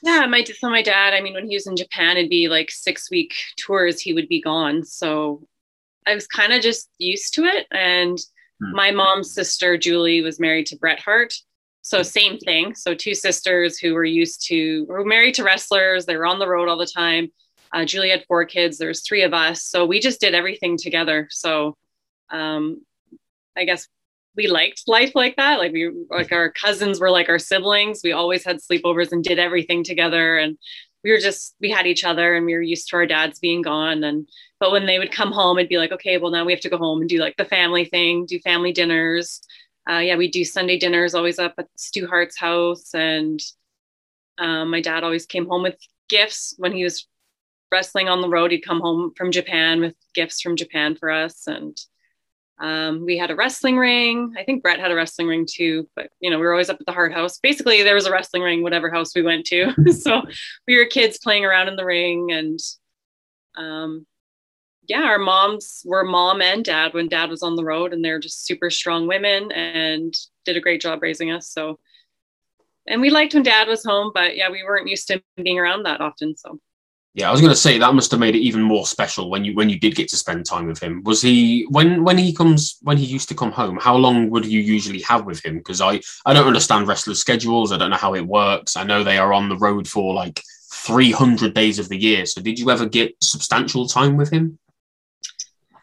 Yeah, 0.04 0.26
my 0.26 0.44
so 0.44 0.70
my 0.70 0.82
dad. 0.82 1.14
I 1.14 1.22
mean, 1.22 1.34
when 1.34 1.48
he 1.48 1.56
was 1.56 1.66
in 1.66 1.78
Japan, 1.78 2.18
it'd 2.18 2.30
be 2.30 2.50
like 2.50 2.70
six 2.70 3.10
week 3.10 3.34
tours. 3.58 4.02
He 4.02 4.14
would 4.14 4.28
be 4.28 4.42
gone, 4.42 4.84
so 4.84 5.48
I 6.06 6.14
was 6.14 6.28
kind 6.28 6.52
of 6.52 6.62
just 6.62 6.90
used 6.98 7.34
to 7.36 7.46
it. 7.46 7.68
And 7.72 8.20
hmm. 8.62 8.76
my 8.76 8.92
mom's 8.92 9.34
sister 9.34 9.78
Julie 9.78 10.22
was 10.22 10.42
married 10.42 10.66
to 10.68 10.78
Bret 10.78 11.00
Hart, 11.00 11.34
so 11.84 12.04
same 12.04 12.38
thing. 12.38 12.76
So 12.76 12.94
two 12.94 13.16
sisters 13.16 13.80
who 13.80 13.94
were 13.94 14.04
used 14.04 14.46
to 14.48 14.86
were 14.90 15.06
married 15.06 15.36
to 15.36 15.44
wrestlers. 15.46 16.06
They 16.06 16.18
were 16.18 16.26
on 16.26 16.40
the 16.40 16.50
road 16.50 16.68
all 16.68 16.78
the 16.78 16.86
time. 16.86 17.32
Uh, 17.72 17.86
Julie 17.86 18.10
had 18.10 18.26
four 18.28 18.44
kids. 18.44 18.78
There 18.78 18.90
was 18.90 19.02
three 19.02 19.24
of 19.24 19.34
us, 19.34 19.64
so 19.64 19.86
we 19.86 20.02
just 20.02 20.20
did 20.20 20.36
everything 20.36 20.78
together. 20.78 21.30
So 21.32 21.78
um, 22.30 22.86
I 23.56 23.64
guess 23.64 23.88
we 24.36 24.48
liked 24.48 24.84
life 24.88 25.12
like 25.16 25.36
that. 25.36 25.60
Like 25.60 25.72
we 25.72 25.92
like 26.10 26.32
our 26.32 26.52
cousins 26.52 27.00
were 27.00 27.12
like 27.12 27.30
our 27.30 27.40
siblings. 27.40 28.02
We 28.04 28.12
always 28.12 28.44
had 28.44 28.60
sleepovers 28.60 29.12
and 29.12 29.24
did 29.24 29.40
everything 29.40 29.84
together. 29.84 30.38
And 30.38 30.58
we 31.04 31.12
were 31.12 31.20
just 31.20 31.56
we 31.60 31.70
had 31.70 31.86
each 31.86 32.04
other 32.04 32.36
and 32.36 32.46
we 32.46 32.54
were 32.54 32.62
used 32.62 32.90
to 32.90 32.96
our 32.96 33.06
dads 33.06 33.40
being 33.40 33.62
gone. 33.62 34.04
And 34.04 34.28
but 34.60 34.72
when 34.72 34.86
they 34.86 35.00
would 35.00 35.12
come 35.12 35.32
home, 35.32 35.58
it'd 35.58 35.70
be 35.70 35.78
like, 35.78 35.92
okay, 35.92 36.18
well 36.18 36.32
now 36.32 36.46
we 36.46 36.54
have 36.54 36.62
to 36.62 36.70
go 36.70 36.78
home 36.78 37.02
and 37.02 37.10
do 37.10 37.20
like 37.20 37.36
the 37.38 37.46
family 37.46 37.86
thing, 37.86 38.26
do 38.26 38.40
family 38.40 38.72
dinners 38.72 39.42
uh, 39.90 39.98
yeah, 39.98 40.16
we 40.16 40.30
do 40.30 40.46
Sunday 40.46 40.78
dinners 40.78 41.14
always 41.14 41.40
up 41.40 41.54
at 41.58 41.68
Stu 41.76 42.08
Hart's 42.08 42.38
house. 42.38 42.94
And 42.94 43.40
um, 44.38 44.70
my 44.70 44.82
dad 44.82 45.04
always 45.04 45.26
came 45.26 45.48
home 45.48 45.64
with 45.64 45.76
gifts 46.10 46.56
when 46.58 46.72
he 46.72 46.84
was 46.84 47.08
wrestling 47.72 48.08
on 48.08 48.22
the 48.22 48.30
road. 48.30 48.52
He'd 48.52 48.66
come 48.66 48.80
home 48.80 49.12
from 49.18 49.32
Japan 49.32 49.82
with 49.82 49.96
gifts 50.14 50.42
from 50.42 50.56
Japan 50.56 50.96
for 50.96 51.10
us. 51.10 51.48
And 51.48 51.78
um, 52.60 53.04
we 53.06 53.18
had 53.18 53.32
a 53.32 53.36
wrestling 53.36 53.78
ring. 53.78 54.34
I 54.38 54.44
think 54.44 54.62
Bret 54.62 54.80
had 54.80 54.92
a 54.92 54.96
wrestling 54.96 55.28
ring 55.28 55.46
too, 55.50 55.90
but 55.96 56.12
you 56.20 56.30
know, 56.30 56.38
we 56.38 56.46
were 56.46 56.54
always 56.54 56.70
up 56.70 56.80
at 56.80 56.86
the 56.86 56.92
Hart 56.92 57.14
house. 57.14 57.40
Basically, 57.40 57.84
there 57.84 57.96
was 57.96 58.06
a 58.06 58.12
wrestling 58.12 58.44
ring, 58.44 58.64
whatever 58.64 58.90
house 58.90 59.16
we 59.16 59.22
went 59.22 59.46
to. 59.48 59.74
so 59.92 60.22
we 60.68 60.78
were 60.78 60.86
kids 60.86 61.18
playing 61.18 61.46
around 61.46 61.68
in 61.68 61.76
the 61.76 61.86
ring 61.86 62.32
and 62.32 62.60
um, 63.56 64.06
yeah, 64.88 65.04
our 65.04 65.20
moms 65.20 65.82
were 65.86 66.04
mom 66.04 66.42
and 66.42 66.66
dad 66.66 66.94
when 66.94 67.08
dad 67.08 67.30
was 67.30 67.44
on 67.44 67.56
the 67.56 67.64
road, 67.64 67.94
and 67.94 68.04
they're 68.04 68.20
just 68.20 68.46
super 68.46 68.70
strong 68.70 69.08
women 69.08 69.52
and 69.52 70.14
did 70.46 70.58
a 70.58 70.62
great 70.62 70.82
job 70.82 71.02
raising 71.02 71.32
us. 71.32 71.48
So, 71.50 71.80
and 72.88 73.00
we 73.00 73.10
liked 73.10 73.34
when 73.34 73.44
dad 73.44 73.68
was 73.68 73.84
home, 73.84 74.12
but 74.14 74.36
yeah, 74.36 74.50
we 74.50 74.64
weren't 74.64 74.90
used 74.90 75.08
to 75.08 75.24
being 75.42 75.58
around 75.58 75.84
that 75.84 76.02
often. 76.02 76.36
So, 76.36 76.60
yeah, 77.16 77.30
I 77.30 77.32
was 77.32 77.42
going 77.42 77.52
to 77.52 77.56
say 77.56 77.78
that 77.78 77.94
must 77.94 78.10
have 78.10 78.20
made 78.20 78.36
it 78.36 78.40
even 78.40 78.64
more 78.64 78.88
special 78.88 79.30
when 79.30 79.46
you 79.46 79.54
when 79.54 79.70
you 79.70 79.80
did 79.80 79.96
get 79.96 80.08
to 80.10 80.18
spend 80.18 80.48
time 80.48 80.66
with 80.66 80.82
him. 80.82 81.04
Was 81.04 81.22
he 81.22 81.68
when 81.70 82.04
when 82.04 82.18
he 82.18 82.34
comes 82.34 82.78
when 82.82 82.98
he 82.98 83.06
used 83.06 83.30
to 83.30 83.36
come 83.36 83.52
home? 83.52 83.78
How 83.78 83.96
long 83.96 84.32
would 84.32 84.46
you 84.46 84.60
usually 84.60 85.02
have 85.02 85.26
with 85.26 85.46
him? 85.46 85.58
Because 85.58 85.80
I 85.80 86.02
I 86.26 86.34
don't 86.34 86.48
understand 86.48 86.88
wrestlers' 86.88 87.20
schedules. 87.20 87.72
I 87.72 87.78
don't 87.78 87.92
know 87.92 87.98
how 87.98 88.16
it 88.16 88.26
works. 88.26 88.76
I 88.76 88.84
know 88.84 89.04
they 89.04 89.20
are 89.20 89.32
on 89.32 89.48
the 89.48 89.58
road 89.58 89.88
for 89.88 90.16
like 90.16 90.42
300 90.72 91.54
days 91.54 91.78
of 91.78 91.88
the 91.88 91.98
year. 91.98 92.26
So, 92.26 92.42
did 92.42 92.58
you 92.58 92.72
ever 92.72 92.88
get 92.88 93.16
substantial 93.22 93.88
time 93.88 94.18
with 94.18 94.32
him? 94.32 94.58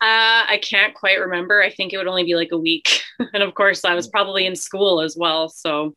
Uh, 0.02 0.42
I 0.48 0.58
can't 0.62 0.94
quite 0.94 1.20
remember. 1.20 1.62
I 1.62 1.70
think 1.70 1.92
it 1.92 1.98
would 1.98 2.08
only 2.08 2.24
be 2.24 2.34
like 2.34 2.50
a 2.52 2.58
week. 2.58 3.02
and 3.32 3.42
of 3.42 3.54
course, 3.54 3.84
I 3.84 3.94
was 3.94 4.08
probably 4.08 4.46
in 4.46 4.56
school 4.56 5.00
as 5.00 5.16
well. 5.16 5.48
So, 5.48 5.94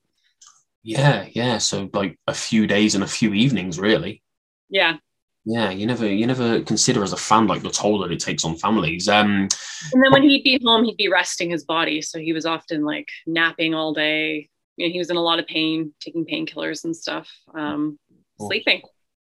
yeah, 0.83 1.27
yeah. 1.31 1.57
So, 1.57 1.89
like 1.91 2.19
a 2.27 2.33
few 2.33 2.67
days 2.67 2.93
and 2.93 3.03
a 3.03 3.07
few 3.07 3.33
evenings, 3.33 3.79
really. 3.79 4.21
Yeah. 4.69 4.97
Yeah, 5.45 5.71
you 5.71 5.85
never, 5.85 6.07
you 6.07 6.25
never 6.25 6.61
consider 6.61 7.03
as 7.03 7.11
a 7.11 7.17
fan 7.17 7.47
like 7.47 7.63
the 7.63 7.69
toll 7.69 7.99
that 7.99 8.11
it 8.11 8.21
takes 8.21 8.45
on 8.45 8.55
families. 8.55 9.09
Um, 9.09 9.49
and 9.93 10.03
then 10.03 10.11
when 10.11 10.23
he'd 10.23 10.43
be 10.43 10.59
home, 10.63 10.85
he'd 10.85 10.95
be 10.95 11.09
resting 11.09 11.49
his 11.49 11.65
body, 11.65 12.01
so 12.01 12.17
he 12.17 12.31
was 12.31 12.45
often 12.45 12.85
like 12.85 13.09
napping 13.27 13.73
all 13.73 13.93
day. 13.93 14.49
You 14.77 14.87
know, 14.87 14.91
he 14.91 14.99
was 14.99 15.09
in 15.09 15.17
a 15.17 15.21
lot 15.21 15.39
of 15.39 15.47
pain, 15.47 15.93
taking 15.99 16.25
painkillers 16.25 16.85
and 16.85 16.95
stuff, 16.95 17.29
um, 17.53 17.99
sleeping, 18.39 18.81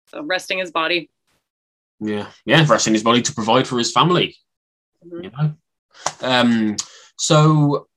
so 0.07 0.23
resting 0.23 0.59
his 0.59 0.71
body. 0.71 1.11
Yeah, 1.99 2.29
yeah, 2.45 2.65
resting 2.69 2.93
his 2.93 3.03
body 3.03 3.23
to 3.23 3.35
provide 3.35 3.67
for 3.67 3.77
his 3.77 3.91
family. 3.91 4.37
Mm-hmm. 5.05 5.25
You 5.25 5.31
know. 5.31 5.55
Um, 6.21 6.77
so, 7.19 7.89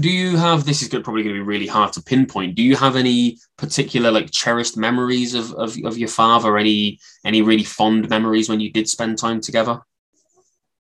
do 0.00 0.10
you 0.10 0.36
have? 0.36 0.64
This 0.64 0.82
is 0.82 0.88
probably 0.88 1.22
going 1.22 1.34
to 1.34 1.40
be 1.40 1.46
really 1.46 1.66
hard 1.66 1.92
to 1.94 2.02
pinpoint. 2.02 2.54
Do 2.54 2.62
you 2.62 2.76
have 2.76 2.94
any 2.94 3.38
particular 3.56 4.10
like 4.10 4.30
cherished 4.30 4.76
memories 4.76 5.34
of, 5.34 5.52
of 5.54 5.76
of 5.84 5.98
your 5.98 6.08
father? 6.08 6.56
Any 6.56 7.00
any 7.24 7.42
really 7.42 7.64
fond 7.64 8.08
memories 8.08 8.48
when 8.48 8.60
you 8.60 8.70
did 8.70 8.88
spend 8.88 9.18
time 9.18 9.40
together? 9.40 9.80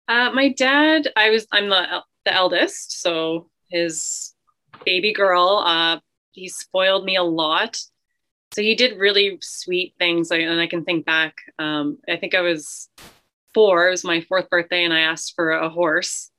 Uh, 0.09 0.31
my 0.33 0.48
dad. 0.53 1.09
I 1.16 1.31
was. 1.31 1.46
I'm 1.53 1.68
the 1.68 2.03
the 2.25 2.33
eldest, 2.33 3.03
so 3.03 3.48
his 3.70 4.35
baby 4.85 5.12
girl. 5.12 5.62
Uh, 5.64 6.01
he 6.33 6.48
spoiled 6.48 7.05
me 7.05 7.16
a 7.16 7.22
lot. 7.22 7.79
So 8.55 8.62
he 8.62 8.75
did 8.75 8.98
really 8.98 9.38
sweet 9.40 9.94
things, 9.98 10.31
and 10.31 10.61
I 10.61 10.66
can 10.66 10.85
think 10.85 11.07
back. 11.07 11.37
Um, 11.59 11.98
I 12.09 12.16
think 12.16 12.35
I 12.35 12.40
was 12.40 12.88
four. 13.55 13.88
It 13.88 13.92
was 13.92 14.05
my 14.05 14.22
fourth 14.22 14.48
birthday, 14.51 14.85
and 14.85 14.92
I 14.92 15.01
asked 15.01 15.35
for 15.37 15.53
a 15.53 15.70
horse. 15.70 16.32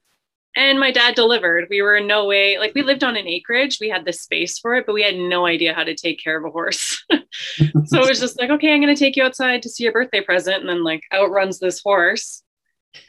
And 0.55 0.79
my 0.79 0.91
dad 0.91 1.15
delivered. 1.15 1.67
We 1.69 1.81
were 1.81 1.95
in 1.95 2.05
no 2.05 2.25
way 2.25 2.59
like 2.59 2.75
we 2.75 2.83
lived 2.83 3.03
on 3.03 3.15
an 3.15 3.27
acreage. 3.27 3.79
We 3.81 3.89
had 3.89 4.05
the 4.05 4.13
space 4.13 4.59
for 4.59 4.75
it, 4.75 4.85
but 4.85 4.93
we 4.93 5.01
had 5.01 5.15
no 5.15 5.47
idea 5.47 5.73
how 5.73 5.83
to 5.83 5.95
take 5.95 6.23
care 6.23 6.37
of 6.37 6.45
a 6.45 6.51
horse. 6.51 7.03
so 7.09 8.01
it 8.01 8.07
was 8.07 8.19
just 8.19 8.39
like, 8.39 8.51
okay, 8.51 8.73
I'm 8.73 8.81
going 8.81 8.93
to 8.93 8.99
take 8.99 9.15
you 9.15 9.23
outside 9.23 9.63
to 9.63 9.69
see 9.69 9.83
your 9.83 9.93
birthday 9.93 10.21
present, 10.21 10.61
and 10.61 10.69
then 10.69 10.83
like 10.83 11.03
outruns 11.11 11.59
this 11.59 11.81
horse. 11.81 12.43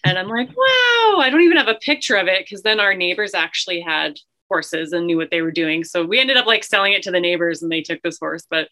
And 0.03 0.19
I'm 0.19 0.29
like, 0.29 0.49
wow, 0.49 1.19
I 1.19 1.29
don't 1.31 1.43
even 1.43 1.59
have 1.59 1.69
a 1.69 1.75
picture 1.75 2.17
of 2.17 2.27
it 2.27 2.45
because 2.45 2.63
then 2.63 2.81
our 2.81 2.95
neighbors 2.95 3.35
actually 3.35 3.81
had 3.81 4.19
horses 4.49 4.93
and 4.93 5.07
knew 5.07 5.17
what 5.17 5.31
they 5.31 5.43
were 5.43 5.51
doing. 5.51 5.85
So 5.85 6.05
we 6.05 6.21
ended 6.21 6.37
up 6.37 6.47
like 6.47 6.65
selling 6.65 6.93
it 6.93 7.03
to 7.03 7.11
the 7.11 7.21
neighbors 7.21 7.63
and 7.63 7.71
they 7.71 7.83
took 7.83 8.01
this 8.03 8.19
horse. 8.19 8.47
But 8.49 8.69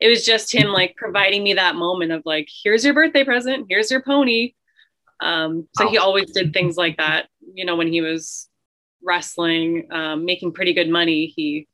it 0.00 0.08
was 0.08 0.24
just 0.24 0.52
him 0.52 0.68
like 0.68 0.96
providing 0.96 1.42
me 1.42 1.54
that 1.54 1.76
moment 1.76 2.12
of 2.12 2.22
like, 2.24 2.48
here's 2.64 2.84
your 2.84 2.94
birthday 2.94 3.24
present, 3.24 3.66
here's 3.68 3.90
your 3.90 4.02
pony. 4.02 4.54
Um, 5.20 5.68
so 5.76 5.88
he 5.88 5.98
always 5.98 6.30
did 6.30 6.52
things 6.52 6.76
like 6.76 6.96
that. 6.98 7.28
You 7.54 7.64
know, 7.64 7.76
when 7.76 7.92
he 7.92 8.00
was 8.00 8.48
wrestling, 9.02 9.88
um, 9.92 10.24
making 10.24 10.52
pretty 10.52 10.72
good 10.72 10.88
money, 10.88 11.32
he. 11.34 11.68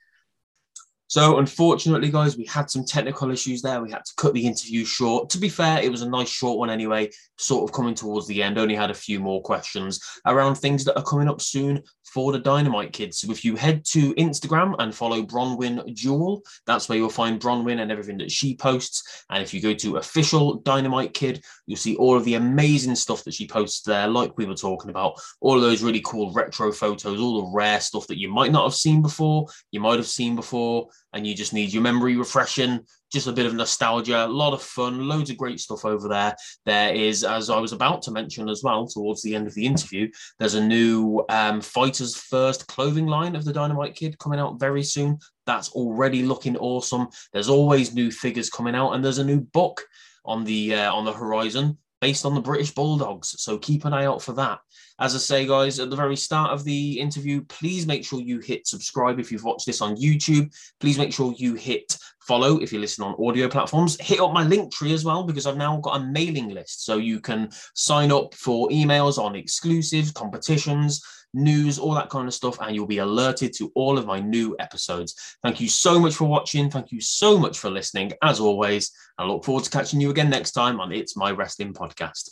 So 1.15 1.39
unfortunately, 1.39 2.11
guys, 2.11 2.37
we 2.37 2.45
had 2.47 2.69
some 2.69 2.85
technical 2.85 3.31
issues 3.31 3.63
there. 3.63 3.81
We 3.81 3.93
had 3.93 4.05
to 4.05 4.13
cut 4.17 4.35
the 4.35 4.45
interview 4.45 4.85
short. 4.85 5.31
To 5.31 5.39
be 5.39 5.49
fair, 5.49 5.81
it 5.81 5.89
was 5.89 6.03
a 6.03 6.09
nice 6.09 6.29
short 6.29 6.59
one 6.59 6.71
anyway. 6.71 7.09
Sort 7.39 7.63
of 7.63 7.73
coming 7.73 7.95
towards 7.95 8.27
the 8.27 8.43
end. 8.43 8.59
Only 8.59 8.75
had 8.75 8.91
a 8.91 8.95
few 8.95 9.21
more 9.21 9.41
questions 9.41 10.01
around 10.27 10.57
things 10.57 10.85
that 10.85 10.97
are 10.97 11.05
coming 11.05 11.29
up 11.29 11.41
soon 11.41 11.85
for 12.15 12.33
the 12.33 12.39
Dynamite 12.39 12.93
Kids. 12.93 13.19
So 13.19 13.31
if 13.31 13.45
you 13.45 13.57
head 13.57 13.85
to 13.87 14.15
Instagram 14.15 14.75
and 14.79 14.95
follow 14.95 15.23
Bronwyn 15.23 15.95
Jewel, 15.95 16.43
that's 16.67 16.89
where 16.89 16.99
you'll 16.99 17.11
find 17.11 17.41
Bronwyn 17.41 17.81
and 17.81 17.91
everything 17.91 18.19
that 18.19 18.31
she 18.31 18.57
posts. 18.57 19.25
And 19.31 19.43
if 19.43 19.55
you 19.55 19.61
go 19.61 19.75
to 19.75 19.97
official 19.97 20.55
Dynamite 20.61 21.15
Kid, 21.15 21.45
you'll 21.67 21.77
see 21.77 21.97
all 21.97 22.17
of 22.17 22.25
the 22.25 22.35
amazing 22.35 22.95
stuff 22.95 23.25
that 23.25 23.35
she 23.35 23.47
posts 23.47 23.83
there, 23.83 24.07
like 24.07 24.37
we 24.37 24.47
were 24.47 24.55
talking 24.55 24.91
about, 24.91 25.21
all 25.41 25.57
of 25.57 25.63
those 25.63 25.83
really 25.83 26.03
cool 26.05 26.33
retro 26.33 26.73
photos, 26.73 27.21
all 27.21 27.43
the 27.43 27.57
rare 27.57 27.81
stuff 27.81 28.07
that 28.09 28.19
you 28.19 28.29
might 28.29 28.53
not 28.53 28.65
have 28.65 28.75
seen 28.75 29.03
before, 29.03 29.47
you 29.71 29.81
might 29.81 29.99
have 29.99 30.07
seen 30.07 30.37
before. 30.37 30.89
And 31.15 31.27
you 31.27 31.35
just 31.35 31.55
need 31.55 31.73
your 31.73 31.83
memory 31.83 32.17
refreshing, 32.17 32.81
just 33.13 33.29
a 33.29 33.33
bit 33.33 33.47
of 33.47 33.55
nostalgia, 33.55 34.27
a 34.27 34.27
lot 34.27 34.53
of 34.53 34.61
fun, 34.61 35.07
loads 35.09 35.31
of 35.31 35.37
great 35.37 35.61
stuff 35.61 35.85
over 35.85 36.09
there. 36.09 36.35
There 36.67 36.93
is, 36.93 37.23
as 37.23 37.49
I 37.49 37.59
was 37.59 37.73
about 37.73 38.03
to 38.03 38.11
mention 38.11 38.49
as 38.49 38.63
well, 38.63 38.87
towards 38.87 39.23
the 39.23 39.35
end 39.35 39.47
of 39.47 39.55
the 39.55 39.65
interview, 39.65 40.11
there's 40.39 40.55
a 40.55 40.67
new 40.67 41.25
um, 41.29 41.61
Fighters 41.61 42.17
First 42.17 42.67
clothing 42.67 43.07
line 43.07 43.37
of 43.37 43.45
the 43.45 43.53
Dynamite 43.53 43.95
Kid 43.95 44.19
coming 44.19 44.41
out 44.41 44.59
very 44.59 44.83
soon. 44.83 45.19
That's 45.47 45.71
already 45.71 46.25
looking 46.25 46.57
awesome. 46.57 47.09
There's 47.33 47.49
always 47.49 47.95
new 47.95 48.11
figures 48.11 48.51
coming 48.51 48.75
out, 48.75 48.93
and 48.93 49.05
there's 49.05 49.19
a 49.19 49.25
new 49.25 49.41
book 49.41 49.83
on 50.25 50.45
the 50.45 50.75
uh, 50.75 50.93
on 50.93 51.05
the 51.05 51.13
horizon 51.13 51.79
based 52.05 52.27
on 52.27 52.35
the 52.35 52.41
British 52.51 52.71
Bulldogs. 52.71 53.35
So 53.41 53.57
keep 53.57 53.87
an 53.87 53.95
eye 53.95 54.05
out 54.05 54.21
for 54.21 54.35
that. 54.35 54.59
As 55.01 55.15
I 55.15 55.19
say, 55.19 55.47
guys, 55.47 55.81
at 55.81 55.89
the 55.89 55.97
very 55.97 56.17
start 56.17 56.51
of 56.51 56.63
the 56.63 57.01
interview, 57.01 57.43
please 57.47 57.87
make 57.87 58.05
sure 58.05 58.21
you 58.21 58.41
hit 58.41 58.67
subscribe 58.67 59.19
if 59.19 59.33
you've 59.33 59.43
watched 59.43 59.65
this 59.65 59.81
on 59.81 59.97
YouTube. 59.97 60.55
Please 60.81 60.99
make 60.99 61.15
sure 61.15 61.33
you 61.39 61.55
hit 61.55 61.97
follow 62.21 62.59
if 62.61 62.75
you 62.75 62.79
listen 62.79 63.05
on 63.05 63.17
audio 63.19 63.49
platforms. 63.49 63.99
Hit 64.03 64.21
up 64.21 64.35
my 64.35 64.45
link 64.45 64.71
tree 64.71 64.93
as 64.93 65.03
well 65.03 65.25
because 65.25 65.47
I've 65.47 65.57
now 65.57 65.79
got 65.79 65.99
a 65.99 66.05
mailing 66.05 66.51
list. 66.51 66.85
So 66.85 66.99
you 66.99 67.21
can 67.21 67.49
sign 67.75 68.13
up 68.13 68.35
for 68.35 68.69
emails 68.69 69.17
on 69.17 69.35
exclusives, 69.35 70.13
competitions, 70.13 71.03
news, 71.35 71.79
all 71.79 71.95
that 71.95 72.11
kind 72.11 72.27
of 72.27 72.35
stuff, 72.35 72.59
and 72.61 72.75
you'll 72.75 72.87
be 72.87 72.99
alerted 72.99 73.53
to 73.55 73.71
all 73.75 73.99
of 73.99 74.07
my 74.07 74.21
new 74.21 74.57
episodes. 74.59 75.37
Thank 75.43 75.61
you 75.61 75.69
so 75.69 75.99
much 75.99 76.15
for 76.15 76.25
watching. 76.25 76.71
Thank 76.71 76.93
you 76.93 77.01
so 77.01 77.39
much 77.39 77.59
for 77.59 77.71
listening. 77.71 78.13
As 78.23 78.41
always, 78.41 78.93
I 79.19 79.25
look 79.25 79.45
forward 79.45 79.65
to 79.65 79.71
catching 79.71 80.01
you 80.01 80.11
again 80.11 80.31
next 80.31 80.53
time 80.53 80.81
on 80.81 80.93
It's 80.93 81.17
My 81.17 81.31
Wrestling 81.31 81.75
Podcast. 81.75 82.31